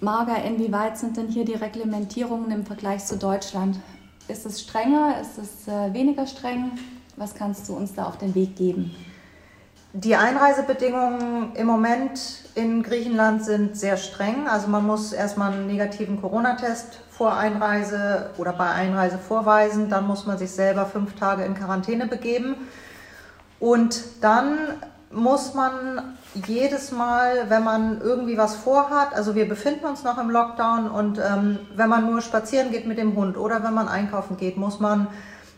Marga, 0.00 0.36
inwieweit 0.36 0.98
sind 0.98 1.16
denn 1.16 1.28
hier 1.28 1.44
die 1.44 1.54
Reglementierungen 1.54 2.50
im 2.50 2.64
Vergleich 2.66 3.04
zu 3.04 3.16
Deutschland? 3.16 3.78
Ist 4.28 4.44
es 4.44 4.60
strenger? 4.60 5.16
Ist 5.20 5.38
es 5.38 5.68
äh, 5.68 5.92
weniger 5.94 6.26
streng? 6.26 6.72
Was 7.16 7.34
kannst 7.34 7.68
du 7.68 7.74
uns 7.74 7.94
da 7.94 8.04
auf 8.04 8.18
den 8.18 8.34
Weg 8.34 8.56
geben? 8.56 8.94
Die 9.94 10.14
Einreisebedingungen 10.14 11.54
im 11.54 11.66
Moment 11.66 12.20
in 12.54 12.82
Griechenland 12.82 13.42
sind 13.42 13.74
sehr 13.76 13.96
streng. 13.96 14.46
Also 14.46 14.68
man 14.68 14.86
muss 14.86 15.14
erstmal 15.14 15.52
einen 15.52 15.66
negativen 15.66 16.20
Corona-Test 16.20 17.00
vor 17.10 17.34
Einreise 17.34 18.30
oder 18.36 18.52
bei 18.52 18.68
Einreise 18.68 19.16
vorweisen. 19.16 19.88
Dann 19.88 20.06
muss 20.06 20.26
man 20.26 20.36
sich 20.36 20.50
selber 20.50 20.84
fünf 20.84 21.14
Tage 21.14 21.44
in 21.44 21.54
Quarantäne 21.54 22.06
begeben. 22.06 22.54
Und 23.60 24.02
dann 24.20 24.58
muss 25.10 25.54
man 25.54 26.16
jedes 26.46 26.92
Mal, 26.92 27.48
wenn 27.48 27.64
man 27.64 28.00
irgendwie 28.00 28.36
was 28.36 28.56
vorhat, 28.56 29.14
also 29.14 29.34
wir 29.34 29.48
befinden 29.48 29.86
uns 29.86 30.04
noch 30.04 30.18
im 30.18 30.30
Lockdown 30.30 30.90
und 30.90 31.18
ähm, 31.18 31.58
wenn 31.74 31.88
man 31.88 32.10
nur 32.10 32.20
spazieren 32.20 32.70
geht 32.70 32.86
mit 32.86 32.98
dem 32.98 33.16
Hund 33.16 33.36
oder 33.36 33.62
wenn 33.64 33.74
man 33.74 33.88
einkaufen 33.88 34.36
geht, 34.36 34.56
muss 34.56 34.80
man 34.80 35.08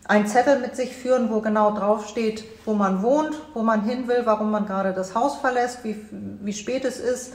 einen 0.07 0.27
Zettel 0.27 0.59
mit 0.59 0.77
sich 0.77 0.97
führen, 0.97 1.31
wo 1.31 1.41
genau 1.41 1.73
draufsteht, 1.73 2.45
wo 2.65 2.75
man 2.75 3.03
wohnt, 3.03 3.35
wo 3.55 3.63
man 3.63 3.83
hin 3.83 4.09
will, 4.09 4.23
warum 4.25 4.51
man 4.51 4.67
gerade 4.67 4.93
das 4.93 5.15
Haus 5.15 5.37
verlässt, 5.37 5.85
wie, 5.85 5.97
wie 6.11 6.53
spät 6.53 6.85
es 6.85 6.99
ist. 6.99 7.33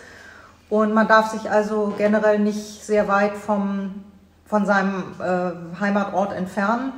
Und 0.69 0.93
man 0.93 1.07
darf 1.07 1.31
sich 1.31 1.49
also 1.49 1.93
generell 1.97 2.39
nicht 2.39 2.83
sehr 2.83 3.07
weit 3.07 3.37
vom, 3.37 4.03
von 4.45 4.65
seinem 4.65 5.03
äh, 5.19 5.79
Heimatort 5.79 6.33
entfernen. 6.33 6.91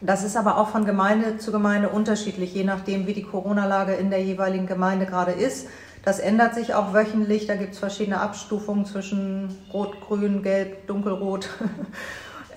Das 0.00 0.24
ist 0.24 0.36
aber 0.36 0.58
auch 0.58 0.68
von 0.68 0.84
Gemeinde 0.84 1.38
zu 1.38 1.52
Gemeinde 1.52 1.88
unterschiedlich, 1.88 2.52
je 2.52 2.64
nachdem, 2.64 3.06
wie 3.06 3.14
die 3.14 3.22
Corona-Lage 3.22 3.94
in 3.94 4.10
der 4.10 4.22
jeweiligen 4.22 4.66
Gemeinde 4.66 5.06
gerade 5.06 5.32
ist. 5.32 5.68
Das 6.04 6.18
ändert 6.18 6.54
sich 6.54 6.74
auch 6.74 6.92
wöchentlich. 6.92 7.46
Da 7.46 7.56
gibt 7.56 7.72
es 7.72 7.78
verschiedene 7.78 8.20
Abstufungen 8.20 8.84
zwischen 8.84 9.56
Rot, 9.72 10.00
Grün, 10.00 10.42
Gelb, 10.42 10.86
Dunkelrot. 10.86 11.48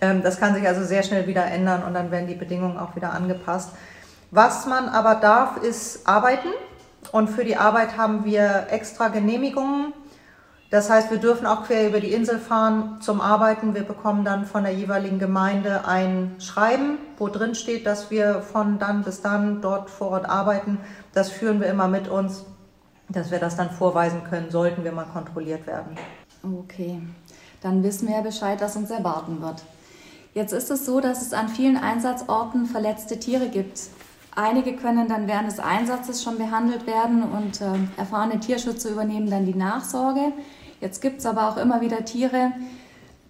Ähm, 0.02 0.24
das 0.24 0.40
kann 0.40 0.54
sich 0.54 0.66
also 0.66 0.86
sehr 0.86 1.04
schnell 1.04 1.28
wieder 1.28 1.44
ändern 1.44 1.84
und 1.84 1.94
dann 1.94 2.10
werden 2.10 2.26
die 2.26 2.36
Bedingungen 2.36 2.78
auch 2.78 2.96
wieder 2.96 3.12
angepasst. 3.12 3.72
Was 4.32 4.66
man 4.66 4.88
aber 4.88 5.16
darf, 5.16 5.58
ist 5.58 6.08
arbeiten. 6.08 6.48
Und 7.12 7.30
für 7.30 7.44
die 7.44 7.58
Arbeit 7.58 7.98
haben 7.98 8.24
wir 8.24 8.68
extra 8.70 9.10
Genehmigungen. 9.10 9.94
Das 10.72 10.90
heißt, 10.90 11.10
wir 11.10 11.18
dürfen 11.18 11.48
auch 11.48 11.64
quer 11.64 11.88
über 11.88 12.00
die 12.00 12.14
Insel 12.14 12.38
fahren 12.38 12.98
zum 13.02 13.22
Arbeiten. 13.22 13.74
Wir 13.74 13.84
bekommen 13.84 14.24
dann 14.24 14.46
von 14.46 14.64
der 14.64 14.74
jeweiligen 14.74 15.18
Gemeinde 15.18 15.88
ein 15.88 16.36
Schreiben, 16.40 17.00
wo 17.18 17.28
drin 17.28 17.56
steht, 17.56 17.88
dass 17.88 18.12
wir 18.12 18.42
von 18.42 18.78
dann 18.78 19.04
bis 19.04 19.22
dann 19.22 19.62
dort 19.62 19.90
vor 19.90 20.10
Ort 20.10 20.30
arbeiten. 20.30 20.78
Das 21.14 21.32
führen 21.32 21.60
wir 21.60 21.68
immer 21.68 21.88
mit 21.88 22.08
uns 22.08 22.46
dass 23.10 23.32
wir 23.32 23.40
das 23.40 23.56
dann 23.56 23.72
vorweisen 23.72 24.24
können, 24.24 24.52
sollten 24.52 24.84
wir 24.84 24.92
mal 24.92 25.06
kontrolliert 25.06 25.66
werden. 25.68 25.98
Okay, 26.44 27.02
dann 27.62 27.84
wissen 27.84 28.08
wir 28.08 28.16
ja 28.16 28.22
Bescheid, 28.22 28.62
was 28.62 28.76
uns 28.76 28.92
erwarten 28.92 29.42
wird. 29.42 29.64
Jetzt 30.34 30.54
ist 30.54 30.70
es 30.70 30.86
so, 30.86 31.02
dass 31.02 31.22
es 31.22 31.34
an 31.34 31.50
vielen 31.50 31.76
Einsatzorten 31.76 32.68
verletzte 32.68 33.20
Tiere 33.20 33.50
gibt. 33.50 33.82
Einige 34.36 34.76
können 34.76 35.10
dann 35.10 35.28
während 35.28 35.50
des 35.50 35.60
Einsatzes 35.60 36.24
schon 36.24 36.38
behandelt 36.38 36.86
werden 36.86 37.24
und 37.24 37.62
äh, 37.62 37.80
erfahrene 37.98 38.40
Tierschützer 38.40 38.90
übernehmen 38.90 39.30
dann 39.30 39.46
die 39.46 39.56
Nachsorge. 39.56 40.32
Jetzt 40.82 41.02
gibt 41.02 41.20
es 41.20 41.26
aber 41.26 41.50
auch 41.50 41.58
immer 41.58 41.82
wieder 41.82 42.06
Tiere, 42.06 42.52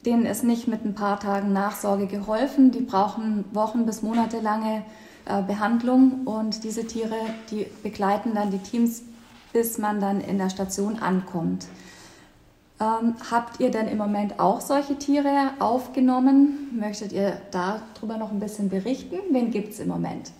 denen 0.05 0.25
ist 0.25 0.43
nicht 0.43 0.67
mit 0.67 0.85
ein 0.85 0.95
paar 0.95 1.19
Tagen 1.19 1.51
Nachsorge 1.53 2.07
geholfen. 2.07 2.71
Die 2.71 2.81
brauchen 2.81 3.45
Wochen 3.53 3.85
bis 3.85 4.01
Monate 4.01 4.39
lange 4.39 4.83
äh, 5.25 5.41
Behandlung 5.41 6.21
und 6.25 6.63
diese 6.63 6.85
Tiere, 6.85 7.15
die 7.51 7.67
begleiten 7.83 8.33
dann 8.35 8.51
die 8.51 8.59
Teams 8.59 9.03
bis 9.53 9.77
man 9.77 9.99
dann 9.99 10.21
in 10.21 10.37
der 10.37 10.49
Station 10.49 10.99
ankommt. 10.99 11.65
Ähm, 12.79 13.15
habt 13.29 13.59
ihr 13.59 13.71
denn 13.71 13.87
im 13.87 13.97
Moment 13.97 14.39
auch 14.39 14.61
solche 14.61 14.97
Tiere 14.97 15.51
aufgenommen? 15.59 16.69
Möchtet 16.79 17.11
ihr 17.11 17.37
darüber 17.51 18.17
noch 18.17 18.31
ein 18.31 18.39
bisschen 18.39 18.69
berichten? 18.69 19.17
Wen 19.31 19.51
gibt 19.51 19.73
es 19.73 19.79
im 19.79 19.89
Moment? 19.89 20.31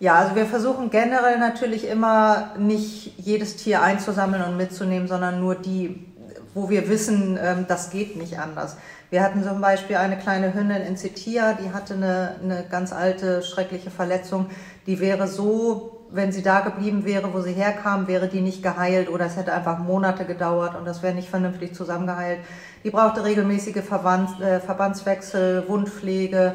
Ja, 0.00 0.14
also 0.14 0.34
wir 0.34 0.46
versuchen 0.46 0.90
generell 0.90 1.38
natürlich 1.38 1.86
immer 1.86 2.54
nicht 2.58 3.18
jedes 3.18 3.56
Tier 3.56 3.82
einzusammeln 3.82 4.42
und 4.42 4.56
mitzunehmen, 4.56 5.06
sondern 5.06 5.40
nur 5.40 5.54
die, 5.54 6.06
wo 6.54 6.68
wir 6.70 6.88
wissen, 6.88 7.38
ähm, 7.40 7.66
das 7.68 7.90
geht 7.90 8.16
nicht 8.16 8.38
anders. 8.38 8.76
Wir 9.10 9.22
hatten 9.22 9.42
zum 9.42 9.60
Beispiel 9.60 9.96
eine 9.96 10.18
kleine 10.18 10.54
Hündin 10.54 10.82
in 10.82 10.96
Cetia, 10.96 11.54
die 11.54 11.72
hatte 11.72 11.94
eine, 11.94 12.36
eine 12.42 12.64
ganz 12.70 12.92
alte, 12.92 13.42
schreckliche 13.42 13.90
Verletzung. 13.90 14.46
Die 14.86 15.00
wäre 15.00 15.26
so 15.26 16.00
wenn 16.12 16.32
sie 16.32 16.42
da 16.42 16.60
geblieben 16.60 17.04
wäre, 17.04 17.32
wo 17.32 17.40
sie 17.40 17.52
herkam, 17.52 18.08
wäre 18.08 18.28
die 18.28 18.40
nicht 18.40 18.62
geheilt 18.62 19.08
oder 19.08 19.26
es 19.26 19.36
hätte 19.36 19.52
einfach 19.52 19.78
Monate 19.78 20.24
gedauert 20.24 20.76
und 20.76 20.84
das 20.84 21.02
wäre 21.02 21.14
nicht 21.14 21.30
vernünftig 21.30 21.74
zusammengeheilt. 21.74 22.40
Die 22.84 22.90
brauchte 22.90 23.24
regelmäßige 23.24 23.82
Verbands, 23.82 24.40
äh, 24.40 24.60
Verbandswechsel, 24.60 25.68
Wundpflege 25.68 26.54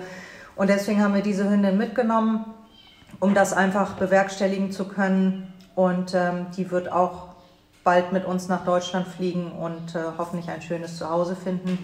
und 0.55 0.69
deswegen 0.69 1.01
haben 1.01 1.15
wir 1.15 1.21
diese 1.21 1.49
Hündin 1.49 1.77
mitgenommen, 1.77 2.45
um 3.19 3.33
das 3.33 3.53
einfach 3.53 3.93
bewerkstelligen 3.93 4.71
zu 4.71 4.87
können 4.87 5.53
und 5.75 6.13
ähm, 6.13 6.47
die 6.57 6.69
wird 6.71 6.91
auch 6.91 7.34
bald 7.85 8.11
mit 8.11 8.25
uns 8.25 8.49
nach 8.49 8.65
Deutschland 8.65 9.07
fliegen 9.07 9.53
und 9.53 9.95
äh, 9.95 9.99
hoffentlich 10.17 10.49
ein 10.49 10.61
schönes 10.61 10.97
Zuhause 10.97 11.37
finden. 11.37 11.79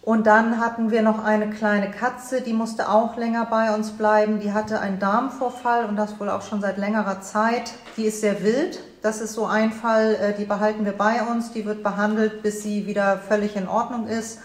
Und 0.00 0.28
dann 0.28 0.60
hatten 0.60 0.92
wir 0.92 1.02
noch 1.02 1.24
eine 1.24 1.50
kleine 1.50 1.90
Katze, 1.90 2.40
die 2.40 2.52
musste 2.52 2.88
auch 2.88 3.16
länger 3.16 3.44
bei 3.46 3.74
uns 3.74 3.90
bleiben. 3.90 4.38
Die 4.38 4.52
hatte 4.52 4.78
einen 4.78 5.00
Darmvorfall 5.00 5.84
und 5.84 5.96
das 5.96 6.20
wohl 6.20 6.30
auch 6.30 6.42
schon 6.42 6.60
seit 6.60 6.78
längerer 6.78 7.20
Zeit. 7.20 7.72
Die 7.96 8.04
ist 8.04 8.20
sehr 8.20 8.44
wild. 8.44 8.78
Das 9.02 9.20
ist 9.20 9.34
so 9.34 9.46
ein 9.46 9.72
Fall, 9.72 10.14
äh, 10.14 10.34
die 10.38 10.44
behalten 10.44 10.84
wir 10.84 10.92
bei 10.92 11.22
uns. 11.22 11.50
Die 11.50 11.66
wird 11.66 11.82
behandelt, 11.82 12.44
bis 12.44 12.62
sie 12.62 12.86
wieder 12.86 13.18
völlig 13.18 13.56
in 13.56 13.66
Ordnung 13.66 14.06
ist. 14.06 14.38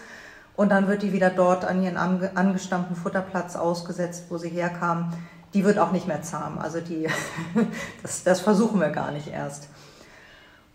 Und 0.56 0.70
dann 0.72 0.88
wird 0.88 1.02
die 1.02 1.12
wieder 1.12 1.30
dort 1.30 1.64
an 1.64 1.80
ihren 1.80 1.96
angestammten 1.96 2.96
Futterplatz 2.96 3.54
ausgesetzt, 3.54 4.24
wo 4.30 4.38
sie 4.38 4.48
herkam. 4.48 5.12
Die 5.54 5.64
wird 5.64 5.78
auch 5.78 5.92
nicht 5.92 6.08
mehr 6.08 6.22
zahm. 6.22 6.58
Also 6.58 6.80
die, 6.80 7.06
das, 8.02 8.24
das 8.24 8.40
versuchen 8.40 8.80
wir 8.80 8.90
gar 8.90 9.12
nicht 9.12 9.28
erst. 9.28 9.68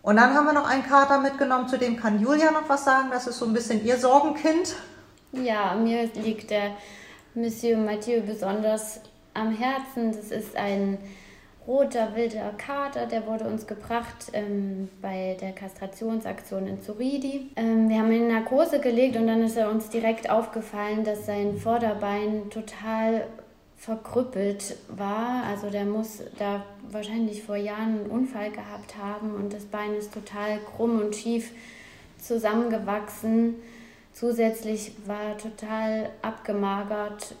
Und 0.08 0.16
dann 0.16 0.32
haben 0.32 0.46
wir 0.46 0.54
noch 0.54 0.66
einen 0.66 0.84
Kater 0.84 1.18
mitgenommen, 1.18 1.68
zu 1.68 1.76
dem 1.76 1.98
kann 1.98 2.18
Julia 2.18 2.50
noch 2.50 2.66
was 2.66 2.86
sagen. 2.86 3.10
Das 3.10 3.26
ist 3.26 3.38
so 3.38 3.44
ein 3.44 3.52
bisschen 3.52 3.84
ihr 3.84 3.98
Sorgenkind. 3.98 4.74
Ja, 5.32 5.74
mir 5.74 6.08
liegt 6.14 6.50
der 6.50 6.70
Monsieur 7.34 7.76
Mathieu 7.76 8.22
besonders 8.22 9.02
am 9.34 9.54
Herzen. 9.54 10.12
Das 10.12 10.30
ist 10.30 10.56
ein 10.56 10.96
roter 11.66 12.16
wilder 12.16 12.54
Kater, 12.56 13.04
der 13.04 13.26
wurde 13.26 13.44
uns 13.44 13.66
gebracht 13.66 14.30
ähm, 14.32 14.88
bei 15.02 15.36
der 15.42 15.52
Kastrationsaktion 15.52 16.66
in 16.66 16.80
Zuridi. 16.80 17.50
Ähm, 17.56 17.90
wir 17.90 17.98
haben 17.98 18.10
ihn 18.10 18.22
in 18.22 18.28
Narkose 18.28 18.80
gelegt 18.80 19.14
und 19.16 19.26
dann 19.26 19.42
ist 19.42 19.58
er 19.58 19.70
uns 19.70 19.90
direkt 19.90 20.30
aufgefallen, 20.30 21.04
dass 21.04 21.26
sein 21.26 21.58
Vorderbein 21.58 22.48
total 22.48 23.26
verkrüppelt 23.78 24.76
war. 24.88 25.44
Also 25.44 25.70
der 25.70 25.84
muss 25.84 26.22
da 26.38 26.64
wahrscheinlich 26.90 27.42
vor 27.42 27.56
Jahren 27.56 28.00
einen 28.00 28.10
Unfall 28.10 28.50
gehabt 28.50 28.96
haben 28.96 29.34
und 29.34 29.52
das 29.52 29.64
Bein 29.64 29.94
ist 29.94 30.12
total 30.12 30.58
krumm 30.58 31.00
und 31.00 31.16
schief 31.16 31.52
zusammengewachsen. 32.20 33.54
Zusätzlich 34.12 34.92
war 35.06 35.22
er 35.22 35.38
total 35.38 36.10
abgemagert, 36.22 37.36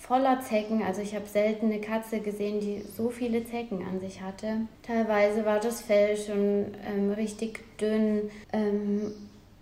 voller 0.00 0.40
Zecken. 0.40 0.82
Also 0.82 1.02
ich 1.02 1.14
habe 1.14 1.26
selten 1.26 1.66
eine 1.66 1.82
Katze 1.82 2.20
gesehen, 2.20 2.60
die 2.60 2.82
so 2.96 3.10
viele 3.10 3.44
Zecken 3.44 3.84
an 3.86 4.00
sich 4.00 4.22
hatte. 4.22 4.62
Teilweise 4.82 5.44
war 5.44 5.60
das 5.60 5.82
Fell 5.82 6.16
schon 6.16 6.66
ähm, 6.86 7.12
richtig 7.12 7.62
dünn. 7.78 8.30
Ähm, 8.54 9.12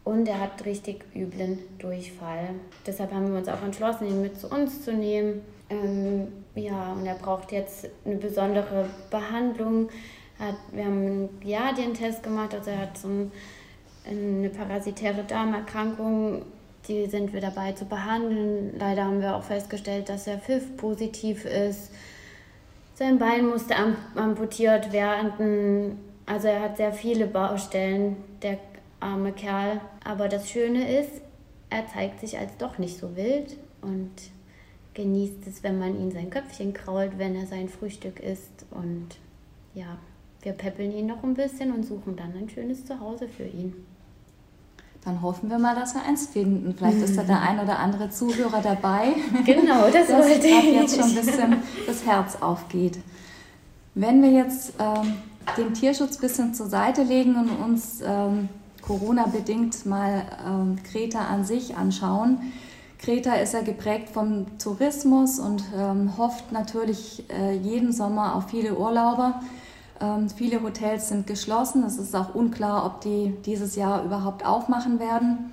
und 0.04 0.28
er 0.28 0.38
hat 0.38 0.64
richtig 0.64 1.04
üblen 1.16 1.58
Durchfall. 1.80 2.50
Deshalb 2.86 3.12
haben 3.12 3.32
wir 3.32 3.38
uns 3.38 3.48
auch 3.48 3.62
entschlossen, 3.64 4.06
ihn 4.06 4.22
mit 4.22 4.38
zu 4.38 4.48
uns 4.48 4.84
zu 4.84 4.92
nehmen. 4.92 5.42
Ähm, 5.68 6.28
ja, 6.54 6.92
und 6.92 7.06
er 7.06 7.14
braucht 7.14 7.52
jetzt 7.52 7.88
eine 8.04 8.16
besondere 8.16 8.88
Behandlung. 9.10 9.88
Hat, 10.38 10.56
wir 10.72 10.84
haben 10.84 11.06
einen 11.06 11.40
Giardien-Test 11.40 12.22
gemacht, 12.22 12.54
also 12.54 12.70
er 12.70 12.80
hat 12.82 12.98
so 12.98 13.08
ein, 13.08 13.32
eine 14.08 14.50
parasitäre 14.50 15.24
Darmerkrankung. 15.24 16.42
Die 16.88 17.06
sind 17.06 17.32
wir 17.32 17.40
dabei 17.40 17.72
zu 17.72 17.84
behandeln. 17.84 18.74
Leider 18.78 19.04
haben 19.04 19.20
wir 19.20 19.34
auch 19.34 19.42
festgestellt, 19.42 20.08
dass 20.08 20.28
er 20.28 20.38
FIF-positiv 20.38 21.44
ist. 21.44 21.90
Sein 22.94 23.18
Bein 23.18 23.46
musste 23.46 23.74
amputiert 24.14 24.92
werden. 24.92 25.98
Also 26.26 26.46
er 26.46 26.60
hat 26.60 26.76
sehr 26.76 26.92
viele 26.92 27.26
Baustellen. 27.26 28.16
Der 28.42 28.58
arme 29.00 29.32
Kerl. 29.32 29.80
Aber 30.04 30.28
das 30.28 30.48
Schöne 30.48 31.00
ist, 31.00 31.22
er 31.70 31.86
zeigt 31.88 32.20
sich 32.20 32.38
als 32.38 32.56
doch 32.58 32.78
nicht 32.78 32.98
so 32.98 33.16
wild 33.16 33.56
und 33.82 34.12
genießt 34.96 35.46
es, 35.46 35.62
wenn 35.62 35.78
man 35.78 36.00
ihn 36.00 36.10
sein 36.10 36.30
Köpfchen 36.30 36.72
krault, 36.72 37.18
wenn 37.18 37.36
er 37.36 37.46
sein 37.46 37.68
Frühstück 37.68 38.18
isst. 38.18 38.64
Und 38.70 39.08
ja, 39.74 39.98
wir 40.42 40.52
peppeln 40.52 40.90
ihn 40.90 41.06
noch 41.06 41.22
ein 41.22 41.34
bisschen 41.34 41.70
und 41.72 41.84
suchen 41.84 42.16
dann 42.16 42.32
ein 42.36 42.48
schönes 42.48 42.84
Zuhause 42.84 43.28
für 43.28 43.44
ihn. 43.44 43.74
Dann 45.04 45.22
hoffen 45.22 45.50
wir 45.50 45.58
mal, 45.58 45.76
dass 45.76 45.94
wir 45.94 46.02
eins 46.02 46.26
finden. 46.26 46.74
Vielleicht 46.76 46.98
ist 46.98 47.16
da 47.16 47.22
der 47.22 47.40
ein 47.40 47.60
oder 47.60 47.78
andere 47.78 48.10
Zuhörer 48.10 48.60
dabei. 48.60 49.12
Genau, 49.44 49.88
das 49.92 50.08
wollte 50.08 50.48
ich. 50.48 50.72
jetzt 50.72 50.96
schon 50.96 51.10
ein 51.10 51.14
bisschen 51.14 51.56
das 51.86 52.04
Herz 52.04 52.36
aufgeht. 52.40 52.98
Wenn 53.94 54.20
wir 54.20 54.30
jetzt 54.30 54.72
ähm, 54.80 55.14
den 55.56 55.74
Tierschutz 55.74 56.16
ein 56.16 56.20
bisschen 56.22 56.54
zur 56.54 56.66
Seite 56.66 57.04
legen 57.04 57.36
und 57.36 57.50
uns 57.50 58.02
ähm, 58.04 58.48
Corona-bedingt 58.82 59.86
mal 59.86 60.24
ähm, 60.44 60.76
Kreta 60.90 61.20
an 61.26 61.44
sich 61.44 61.76
anschauen. 61.76 62.52
Kreta 62.98 63.34
ist 63.34 63.54
ja 63.54 63.60
geprägt 63.60 64.08
vom 64.08 64.58
Tourismus 64.58 65.38
und 65.38 65.62
ähm, 65.76 66.16
hofft 66.16 66.50
natürlich 66.52 67.24
äh, 67.30 67.54
jeden 67.54 67.92
Sommer 67.92 68.34
auf 68.34 68.48
viele 68.48 68.76
Urlauber. 68.76 69.40
Ähm, 70.00 70.28
viele 70.30 70.62
Hotels 70.62 71.08
sind 71.08 71.26
geschlossen. 71.26 71.84
Es 71.84 71.98
ist 71.98 72.14
auch 72.14 72.34
unklar, 72.34 72.86
ob 72.86 73.00
die 73.02 73.34
dieses 73.44 73.76
Jahr 73.76 74.04
überhaupt 74.04 74.44
aufmachen 74.44 74.98
werden. 74.98 75.52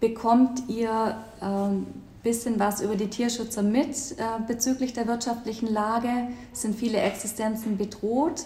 Bekommt 0.00 0.68
ihr 0.68 1.16
ein 1.40 1.70
ähm, 1.72 1.86
bisschen 2.22 2.58
was 2.60 2.80
über 2.80 2.96
die 2.96 3.08
Tierschützer 3.08 3.62
mit 3.62 3.88
äh, 4.12 4.24
bezüglich 4.46 4.92
der 4.92 5.06
wirtschaftlichen 5.06 5.72
Lage? 5.72 6.28
Sind 6.52 6.76
viele 6.76 6.98
Existenzen 6.98 7.76
bedroht? 7.76 8.44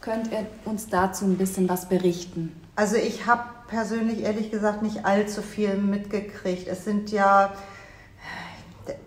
Könnt 0.00 0.32
ihr 0.32 0.46
uns 0.64 0.88
dazu 0.88 1.24
ein 1.24 1.38
bisschen 1.38 1.68
was 1.68 1.88
berichten? 1.88 2.52
Also 2.74 2.96
ich 2.96 3.26
habe 3.26 3.42
persönlich 3.68 4.22
ehrlich 4.22 4.50
gesagt 4.50 4.82
nicht 4.82 5.04
allzu 5.04 5.42
viel 5.42 5.76
mitgekriegt. 5.76 6.68
Es 6.68 6.84
sind 6.84 7.10
ja 7.10 7.52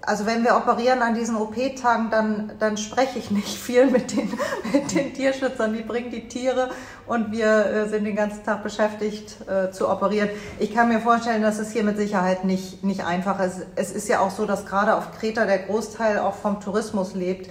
also 0.02 0.26
wenn 0.26 0.44
wir 0.44 0.56
operieren 0.56 1.02
an 1.02 1.16
diesen 1.16 1.36
OP-Tagen, 1.36 2.10
dann, 2.10 2.54
dann 2.60 2.78
spreche 2.78 3.20
ich 3.20 3.32
nicht 3.32 3.58
viel 3.58 3.86
mit 3.92 4.16
den, 4.16 4.32
mit 4.72 4.94
den 4.94 5.14
Tierschützern. 5.14 5.74
Die 5.74 5.82
bringen 5.82 6.12
die 6.12 6.28
Tiere 6.28 6.70
und 7.08 7.32
wir 7.32 7.66
äh, 7.66 7.90
sind 7.90 8.06
den 8.06 8.16
ganzen 8.16 8.44
Tag 8.44 8.64
beschäftigt 8.64 9.38
äh, 9.50 9.72
zu 9.72 9.90
operieren. 9.90 10.30
Ich 10.60 10.74
kann 10.74 10.90
mir 10.90 11.00
vorstellen, 11.00 11.42
dass 11.42 11.60
es 11.60 11.72
hier 11.72 11.84
mit 11.84 11.98
Sicherheit 11.98 12.46
nicht, 12.46 12.84
nicht 12.84 13.04
einfach 13.04 13.40
ist. 13.40 13.66
Es 13.76 13.92
ist 13.92 14.08
ja 14.08 14.20
auch 14.20 14.32
so, 14.32 14.46
dass 14.46 14.66
gerade 14.66 14.96
auf 14.96 15.12
Kreta 15.20 15.46
der 15.46 15.60
Großteil 15.60 16.20
auch 16.20 16.36
vom 16.36 16.62
Tourismus 16.62 17.14
lebt. 17.14 17.50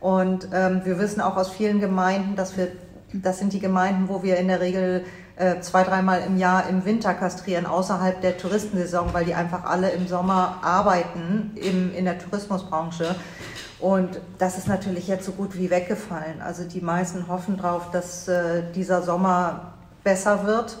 Und 0.00 0.48
ähm, 0.52 0.82
wir 0.84 0.98
wissen 0.98 1.20
auch 1.20 1.36
aus 1.36 1.50
vielen 1.50 1.80
Gemeinden, 1.80 2.34
dass 2.34 2.56
wir, 2.56 2.68
das 3.12 3.38
sind 3.38 3.52
die 3.52 3.60
Gemeinden, 3.60 4.08
wo 4.08 4.22
wir 4.22 4.36
in 4.36 4.48
der 4.48 4.60
Regel 4.60 5.04
äh, 5.42 5.60
zwei, 5.60 5.82
dreimal 5.82 6.22
im 6.24 6.38
Jahr 6.38 6.68
im 6.68 6.84
Winter 6.84 7.14
kastrieren, 7.14 7.66
außerhalb 7.66 8.20
der 8.20 8.38
Touristensaison, 8.38 9.12
weil 9.12 9.24
die 9.24 9.34
einfach 9.34 9.64
alle 9.64 9.90
im 9.90 10.06
Sommer 10.06 10.60
arbeiten 10.62 11.50
im, 11.56 11.92
in 11.94 12.04
der 12.04 12.18
Tourismusbranche. 12.18 13.16
Und 13.80 14.20
das 14.38 14.58
ist 14.58 14.68
natürlich 14.68 15.08
jetzt 15.08 15.26
so 15.26 15.32
gut 15.32 15.56
wie 15.58 15.68
weggefallen. 15.68 16.40
Also 16.40 16.62
die 16.62 16.80
meisten 16.80 17.26
hoffen 17.26 17.56
darauf, 17.56 17.90
dass 17.90 18.28
äh, 18.28 18.62
dieser 18.72 19.02
Sommer 19.02 19.72
besser 20.04 20.46
wird. 20.46 20.78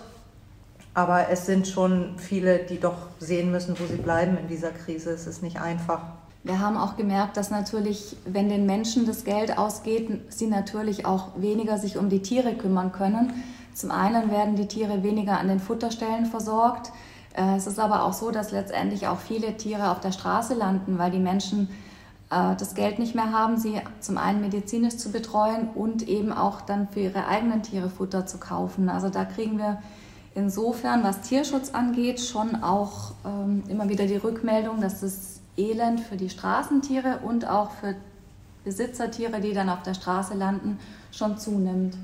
Aber 0.94 1.28
es 1.30 1.46
sind 1.46 1.66
schon 1.66 2.16
viele, 2.18 2.58
die 2.58 2.78
doch 2.78 3.08
sehen 3.18 3.50
müssen, 3.50 3.76
wo 3.80 3.86
sie 3.86 3.96
bleiben 3.96 4.36
in 4.36 4.46
dieser 4.46 4.70
Krise. 4.70 5.10
Es 5.10 5.26
ist 5.26 5.42
nicht 5.42 5.60
einfach. 5.60 6.02
Wir 6.44 6.60
haben 6.60 6.76
auch 6.76 6.96
gemerkt, 6.96 7.36
dass 7.36 7.50
natürlich, 7.50 8.16
wenn 8.26 8.48
den 8.48 8.66
Menschen 8.66 9.06
das 9.06 9.24
Geld 9.24 9.58
ausgeht, 9.58 10.08
sie 10.28 10.46
natürlich 10.46 11.06
auch 11.06 11.28
weniger 11.36 11.78
sich 11.78 11.96
um 11.96 12.08
die 12.08 12.20
Tiere 12.20 12.54
kümmern 12.54 12.92
können. 12.92 13.32
Zum 13.74 13.90
einen 13.90 14.30
werden 14.30 14.56
die 14.56 14.68
Tiere 14.68 15.02
weniger 15.02 15.38
an 15.38 15.48
den 15.48 15.60
Futterstellen 15.60 16.26
versorgt. 16.26 16.92
Äh, 17.34 17.56
es 17.56 17.66
ist 17.66 17.78
aber 17.78 18.04
auch 18.04 18.12
so, 18.12 18.30
dass 18.30 18.52
letztendlich 18.52 19.06
auch 19.06 19.18
viele 19.18 19.56
Tiere 19.56 19.90
auf 19.90 20.00
der 20.00 20.12
Straße 20.12 20.54
landen, 20.54 20.98
weil 20.98 21.10
die 21.10 21.18
Menschen 21.18 21.68
äh, 22.30 22.56
das 22.56 22.74
Geld 22.74 22.98
nicht 22.98 23.14
mehr 23.14 23.32
haben, 23.32 23.56
sie 23.56 23.80
zum 24.00 24.18
einen 24.18 24.40
medizinisch 24.40 24.96
zu 24.96 25.10
betreuen 25.10 25.68
und 25.74 26.08
eben 26.08 26.32
auch 26.32 26.60
dann 26.60 26.88
für 26.88 27.00
ihre 27.00 27.26
eigenen 27.26 27.62
Tiere 27.62 27.90
Futter 27.90 28.26
zu 28.26 28.38
kaufen. 28.38 28.88
Also 28.88 29.08
da 29.08 29.24
kriegen 29.24 29.58
wir 29.58 29.82
insofern, 30.34 31.04
was 31.04 31.20
Tierschutz 31.22 31.70
angeht, 31.70 32.20
schon 32.20 32.62
auch 32.62 33.12
ähm, 33.24 33.64
immer 33.68 33.88
wieder 33.88 34.06
die 34.06 34.16
Rückmeldung, 34.16 34.80
dass 34.80 35.00
das 35.00 35.40
Elend 35.56 36.00
für 36.00 36.16
die 36.16 36.30
Straßentiere 36.30 37.20
und 37.22 37.46
auch 37.48 37.70
für 37.72 37.94
Besitzertiere, 38.64 39.40
die 39.40 39.52
dann 39.52 39.68
auf 39.68 39.82
der 39.82 39.94
Straße 39.94 40.34
landen, 40.34 40.78
schon 41.10 41.36
zunimmt. 41.36 41.96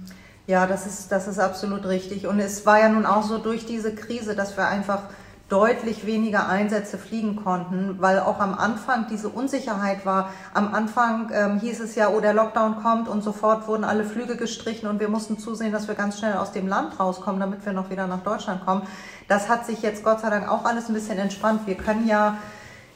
Ja, 0.49 0.67
das 0.67 0.87
ist, 0.87 1.13
das 1.13 1.29
ist 1.29 1.39
absolut 1.39 1.85
richtig. 1.85 2.27
Und 2.27 2.41
es 2.41 2.65
war 2.65 2.81
ja 2.81 2.89
nun 2.89 3.05
auch 3.05 3.23
so 3.23 3.37
durch 3.37 3.67
diese 3.67 3.95
Krise, 3.95 4.35
dass 4.35 4.57
wir 4.57 4.67
einfach 4.67 5.03
deutlich 5.51 6.07
weniger 6.07 6.49
Einsätze 6.49 6.97
fliegen 6.97 7.37
konnten, 7.37 7.97
weil 7.99 8.19
auch 8.21 8.41
am 8.41 8.55
Anfang 8.55 9.07
diese 9.11 9.29
Unsicherheit 9.29 10.07
war. 10.07 10.31
Am 10.55 10.75
Anfang 10.75 11.31
ähm, 11.35 11.61
hieß 11.61 11.81
es 11.81 11.97
ja, 11.97 12.09
oh, 12.09 12.21
der 12.21 12.33
Lockdown 12.33 12.83
kommt 12.83 13.09
und 13.09 13.23
sofort 13.23 13.69
wurden 13.69 13.85
alle 13.85 14.05
Flüge 14.05 14.37
gestrichen 14.37 14.89
und 14.89 15.01
wir 15.01 15.11
mussten 15.11 15.39
zusehen, 15.39 15.71
dass 15.71 15.87
wir 15.87 15.95
ganz 15.95 16.19
schnell 16.19 16.39
aus 16.39 16.51
dem 16.53 16.67
Land 16.67 16.99
rauskommen, 16.99 17.41
damit 17.41 17.67
wir 17.67 17.75
noch 17.75 17.91
wieder 17.91 18.07
nach 18.07 18.23
Deutschland 18.23 18.65
kommen. 18.65 18.83
Das 19.29 19.51
hat 19.51 19.67
sich 19.67 19.83
jetzt 19.83 20.03
Gott 20.03 20.21
sei 20.21 20.31
Dank 20.31 20.51
auch 20.51 20.65
alles 20.65 20.89
ein 20.89 20.95
bisschen 20.95 21.19
entspannt. 21.19 21.67
Wir 21.67 21.75
können 21.75 22.09
ja 22.09 22.39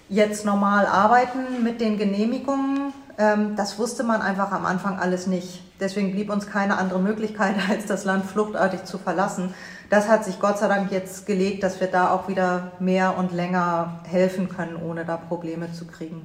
jetzt 0.09 0.47
normal 0.47 0.87
arbeiten 0.87 1.63
mit 1.63 1.83
den 1.83 1.99
Genehmigungen. 1.99 2.95
Ähm, 3.19 3.57
das 3.57 3.79
wusste 3.79 4.05
man 4.05 4.23
einfach 4.23 4.53
am 4.53 4.67
Anfang 4.67 4.99
alles 4.99 5.27
nicht. 5.27 5.63
Deswegen 5.81 6.13
blieb 6.13 6.31
uns 6.31 6.47
keine 6.47 6.79
andere 6.79 7.01
Möglichkeit, 7.01 7.57
als 7.71 7.87
das 7.87 8.05
Land 8.05 8.25
fluchtartig 8.27 8.85
zu 8.85 8.99
verlassen. 8.99 9.55
Das 9.91 10.09
hat 10.09 10.25
sich 10.25 10.41
Gott 10.41 10.59
sei 10.59 10.69
Dank 10.69 10.91
jetzt 10.91 11.27
gelegt, 11.27 11.63
dass 11.63 11.81
wir 11.81 11.87
da 11.89 12.11
auch 12.11 12.29
wieder 12.29 12.73
mehr 12.79 13.19
und 13.19 13.33
länger 13.33 14.01
helfen 14.05 14.49
können, 14.49 14.77
ohne 14.77 15.05
da 15.05 15.17
Probleme 15.17 15.73
zu 15.73 15.85
kriegen. 15.87 16.25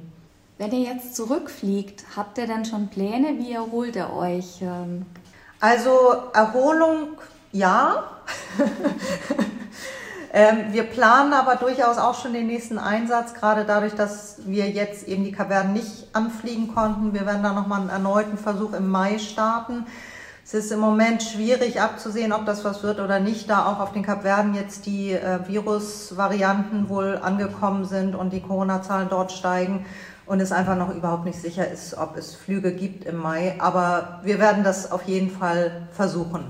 Wenn 0.56 0.72
ihr 0.72 0.90
jetzt 0.92 1.14
zurückfliegt, 1.14 2.04
habt 2.16 2.38
ihr 2.38 2.46
denn 2.46 2.64
schon 2.64 2.88
Pläne? 2.88 3.38
Wie 3.38 3.52
erholt 3.52 3.94
ihr 3.94 4.12
euch? 4.12 4.62
Ähm? 4.62 5.06
Also 5.60 5.90
Erholung, 6.32 7.18
ja. 7.52 8.04
Ähm, 10.32 10.72
wir 10.72 10.82
planen 10.82 11.32
aber 11.32 11.56
durchaus 11.56 11.96
auch 11.96 12.20
schon 12.20 12.34
den 12.34 12.46
nächsten 12.46 12.78
Einsatz, 12.78 13.32
gerade 13.32 13.64
dadurch, 13.64 13.94
dass 13.94 14.36
wir 14.44 14.68
jetzt 14.68 15.08
eben 15.08 15.24
die 15.24 15.32
Kavernen 15.32 15.72
nicht 15.72 16.08
anfliegen 16.12 16.74
konnten. 16.74 17.14
Wir 17.14 17.24
werden 17.24 17.42
da 17.42 17.52
nochmal 17.52 17.80
einen 17.80 17.88
erneuten 17.88 18.36
Versuch 18.36 18.74
im 18.74 18.90
Mai 18.90 19.18
starten. 19.18 19.86
Es 20.44 20.54
ist 20.54 20.72
im 20.72 20.80
Moment 20.80 21.22
schwierig 21.22 21.80
abzusehen, 21.80 22.32
ob 22.32 22.46
das 22.46 22.64
was 22.64 22.82
wird 22.82 23.00
oder 23.00 23.20
nicht, 23.20 23.50
da 23.50 23.66
auch 23.66 23.80
auf 23.80 23.92
den 23.92 24.02
Kapverden 24.02 24.54
jetzt 24.54 24.86
die 24.86 25.12
äh, 25.12 25.46
Virusvarianten 25.46 26.88
wohl 26.88 27.18
angekommen 27.22 27.84
sind 27.84 28.14
und 28.14 28.32
die 28.32 28.40
Corona-Zahlen 28.40 29.08
dort 29.10 29.32
steigen 29.32 29.84
und 30.24 30.40
es 30.40 30.52
einfach 30.52 30.76
noch 30.76 30.94
überhaupt 30.94 31.24
nicht 31.24 31.40
sicher 31.40 31.70
ist, 31.70 31.96
ob 31.96 32.16
es 32.16 32.34
Flüge 32.34 32.72
gibt 32.72 33.04
im 33.04 33.16
Mai. 33.16 33.56
Aber 33.58 34.20
wir 34.22 34.38
werden 34.38 34.64
das 34.64 34.90
auf 34.90 35.02
jeden 35.04 35.30
Fall 35.30 35.88
versuchen. 35.92 36.44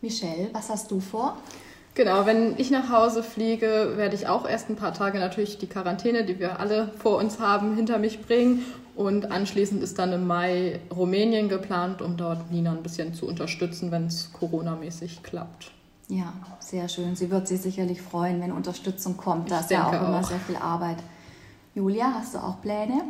Michelle, 0.00 0.50
was 0.52 0.70
hast 0.70 0.90
du 0.90 1.00
vor? 1.00 1.36
Genau, 1.96 2.26
wenn 2.26 2.58
ich 2.58 2.70
nach 2.70 2.90
Hause 2.90 3.22
fliege, 3.22 3.94
werde 3.96 4.14
ich 4.14 4.28
auch 4.28 4.46
erst 4.46 4.68
ein 4.68 4.76
paar 4.76 4.92
Tage 4.92 5.18
natürlich 5.18 5.56
die 5.56 5.66
Quarantäne, 5.66 6.26
die 6.26 6.38
wir 6.38 6.60
alle 6.60 6.92
vor 6.98 7.16
uns 7.16 7.40
haben, 7.40 7.74
hinter 7.74 7.98
mich 7.98 8.20
bringen. 8.20 8.66
Und 8.94 9.32
anschließend 9.32 9.82
ist 9.82 9.98
dann 9.98 10.12
im 10.12 10.26
Mai 10.26 10.78
Rumänien 10.94 11.48
geplant, 11.48 12.02
um 12.02 12.18
dort 12.18 12.50
Nina 12.50 12.72
ein 12.72 12.82
bisschen 12.82 13.14
zu 13.14 13.26
unterstützen, 13.26 13.90
wenn 13.90 14.08
es 14.08 14.30
Corona-mäßig 14.34 15.22
klappt. 15.22 15.70
Ja, 16.08 16.34
sehr 16.60 16.86
schön. 16.90 17.16
Sie 17.16 17.30
wird 17.30 17.48
sich 17.48 17.62
sicherlich 17.62 18.02
freuen, 18.02 18.42
wenn 18.42 18.52
Unterstützung 18.52 19.16
kommt. 19.16 19.50
Da 19.50 19.60
ist 19.60 19.70
ja 19.70 19.86
auch, 19.86 19.94
auch 19.94 20.08
immer 20.08 20.22
sehr 20.22 20.38
viel 20.40 20.56
Arbeit. 20.56 20.98
Julia, 21.74 22.12
hast 22.12 22.34
du 22.34 22.38
auch 22.38 22.60
Pläne? 22.60 23.04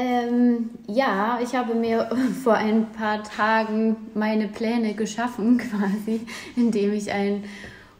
Ähm, 0.00 0.70
ja, 0.86 1.40
ich 1.42 1.54
habe 1.54 1.74
mir 1.74 2.08
vor 2.42 2.54
ein 2.54 2.90
paar 2.92 3.22
Tagen 3.22 3.96
meine 4.14 4.48
Pläne 4.48 4.94
geschaffen, 4.94 5.58
quasi, 5.70 6.22
indem 6.56 6.94
ich 6.94 7.12
einen 7.12 7.44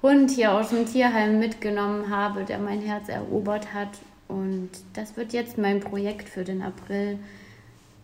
Hund 0.00 0.30
hier 0.30 0.52
aus 0.54 0.70
dem 0.70 0.86
Tierheim 0.86 1.38
mitgenommen 1.38 2.08
habe, 2.08 2.44
der 2.44 2.58
mein 2.58 2.80
Herz 2.80 3.10
erobert 3.10 3.74
hat. 3.74 3.90
Und 4.28 4.70
das 4.94 5.18
wird 5.18 5.34
jetzt 5.34 5.58
mein 5.58 5.80
Projekt 5.80 6.30
für 6.30 6.42
den 6.42 6.62
April, 6.62 7.18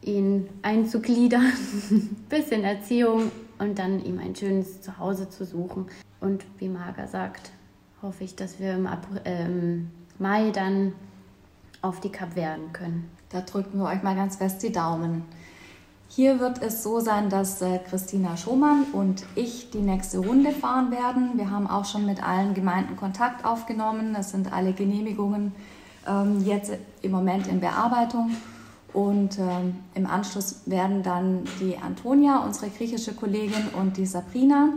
ihn 0.02 0.46
einzugliedern, 0.61 1.52
bisschen 2.28 2.64
Erziehung 2.64 3.30
und 3.59 3.78
dann 3.78 4.04
ihm 4.04 4.18
ein 4.18 4.37
schönes 4.37 4.82
Zuhause 4.82 5.30
zu 5.30 5.46
suchen. 5.46 5.87
Und 6.20 6.44
wie 6.59 6.68
Marga 6.68 7.06
sagt, 7.06 7.50
hoffe 8.02 8.24
ich, 8.24 8.37
dass 8.37 8.61
wir 8.61 8.74
im 8.74 8.87
April, 8.87 9.20
äh, 9.24 9.48
Mai 10.18 10.50
dann 10.50 10.92
auf 11.87 12.01
die 12.01 12.11
Kapverden 12.11 12.72
können. 12.72 13.11
Da 13.31 13.40
drücken 13.40 13.79
wir 13.79 13.87
euch 13.87 14.03
mal 14.03 14.16
ganz 14.16 14.37
fest 14.37 14.62
die 14.62 14.72
Daumen. 14.72 15.25
Hier 16.09 16.38
wird 16.38 16.62
es 16.62 16.83
so 16.83 17.01
sein, 17.01 17.31
dass 17.31 17.61
äh, 17.62 17.79
Christina 17.79 18.37
Schumann 18.37 18.85
und 18.92 19.25
ich 19.35 19.70
die 19.70 19.81
nächste 19.81 20.18
Runde 20.18 20.53
fahren 20.53 20.90
werden. 20.90 21.33
Wir 21.35 21.51
haben 21.51 21.66
auch 21.66 21.85
schon 21.85 22.07
mit 22.07 22.22
allen 22.22 22.55
Gemeinden 22.55 22.96
Kontakt 22.96 23.44
aufgenommen. 23.44 24.14
Es 24.18 24.31
sind 24.31 24.53
alle 24.53 24.72
Genehmigungen 24.72 25.53
ähm, 26.07 26.44
jetzt 26.44 26.72
im 27.03 27.11
Moment 27.11 27.49
in 27.49 27.61
Bearbeitung. 27.61 28.31
Und 28.92 29.38
ähm, 29.38 29.77
im 29.94 30.07
Anschluss 30.07 30.62
werden 30.66 31.03
dann 31.03 31.44
die 31.61 31.77
Antonia, 31.77 32.38
unsere 32.38 32.70
griechische 32.70 33.12
Kollegin, 33.12 33.68
und 33.79 33.96
die 33.96 34.07
Sabrina 34.07 34.70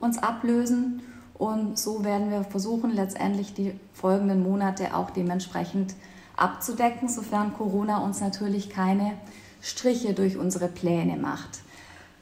uns 0.00 0.16
ablösen. 0.18 1.02
Und 1.34 1.78
so 1.78 2.04
werden 2.04 2.30
wir 2.30 2.44
versuchen, 2.44 2.90
letztendlich 2.90 3.52
die 3.52 3.72
folgenden 3.92 4.42
Monate 4.42 4.94
auch 4.94 5.10
dementsprechend 5.10 5.94
abzudecken, 6.38 7.08
sofern 7.08 7.54
Corona 7.54 7.98
uns 7.98 8.20
natürlich 8.20 8.70
keine 8.70 9.14
Striche 9.62 10.14
durch 10.14 10.36
unsere 10.36 10.68
Pläne 10.68 11.16
macht. 11.16 11.60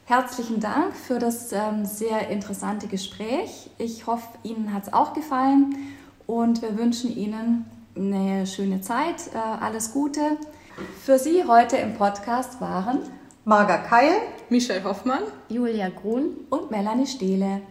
Herzlichen 0.05 0.59
Dank 0.59 0.95
für 0.95 1.19
das 1.19 1.51
ähm, 1.51 1.85
sehr 1.85 2.29
interessante 2.29 2.87
Gespräch. 2.87 3.69
Ich 3.77 4.07
hoffe, 4.07 4.27
Ihnen 4.43 4.73
hat 4.73 4.83
es 4.83 4.93
auch 4.93 5.13
gefallen 5.13 5.75
und 6.25 6.61
wir 6.61 6.77
wünschen 6.77 7.15
Ihnen 7.15 7.65
eine 7.95 8.47
schöne 8.47 8.81
Zeit, 8.81 9.27
äh, 9.33 9.37
alles 9.37 9.91
Gute. 9.91 10.21
Für 11.03 11.19
Sie 11.19 11.43
heute 11.45 11.77
im 11.77 11.95
Podcast 11.95 12.61
waren 12.61 12.99
Marga 13.43 13.77
Keil, 13.77 14.13
Michelle 14.49 14.83
Hoffmann, 14.83 15.23
Julia 15.49 15.89
Grun 15.89 16.37
und 16.49 16.71
Melanie 16.71 17.07
Stehle. 17.07 17.61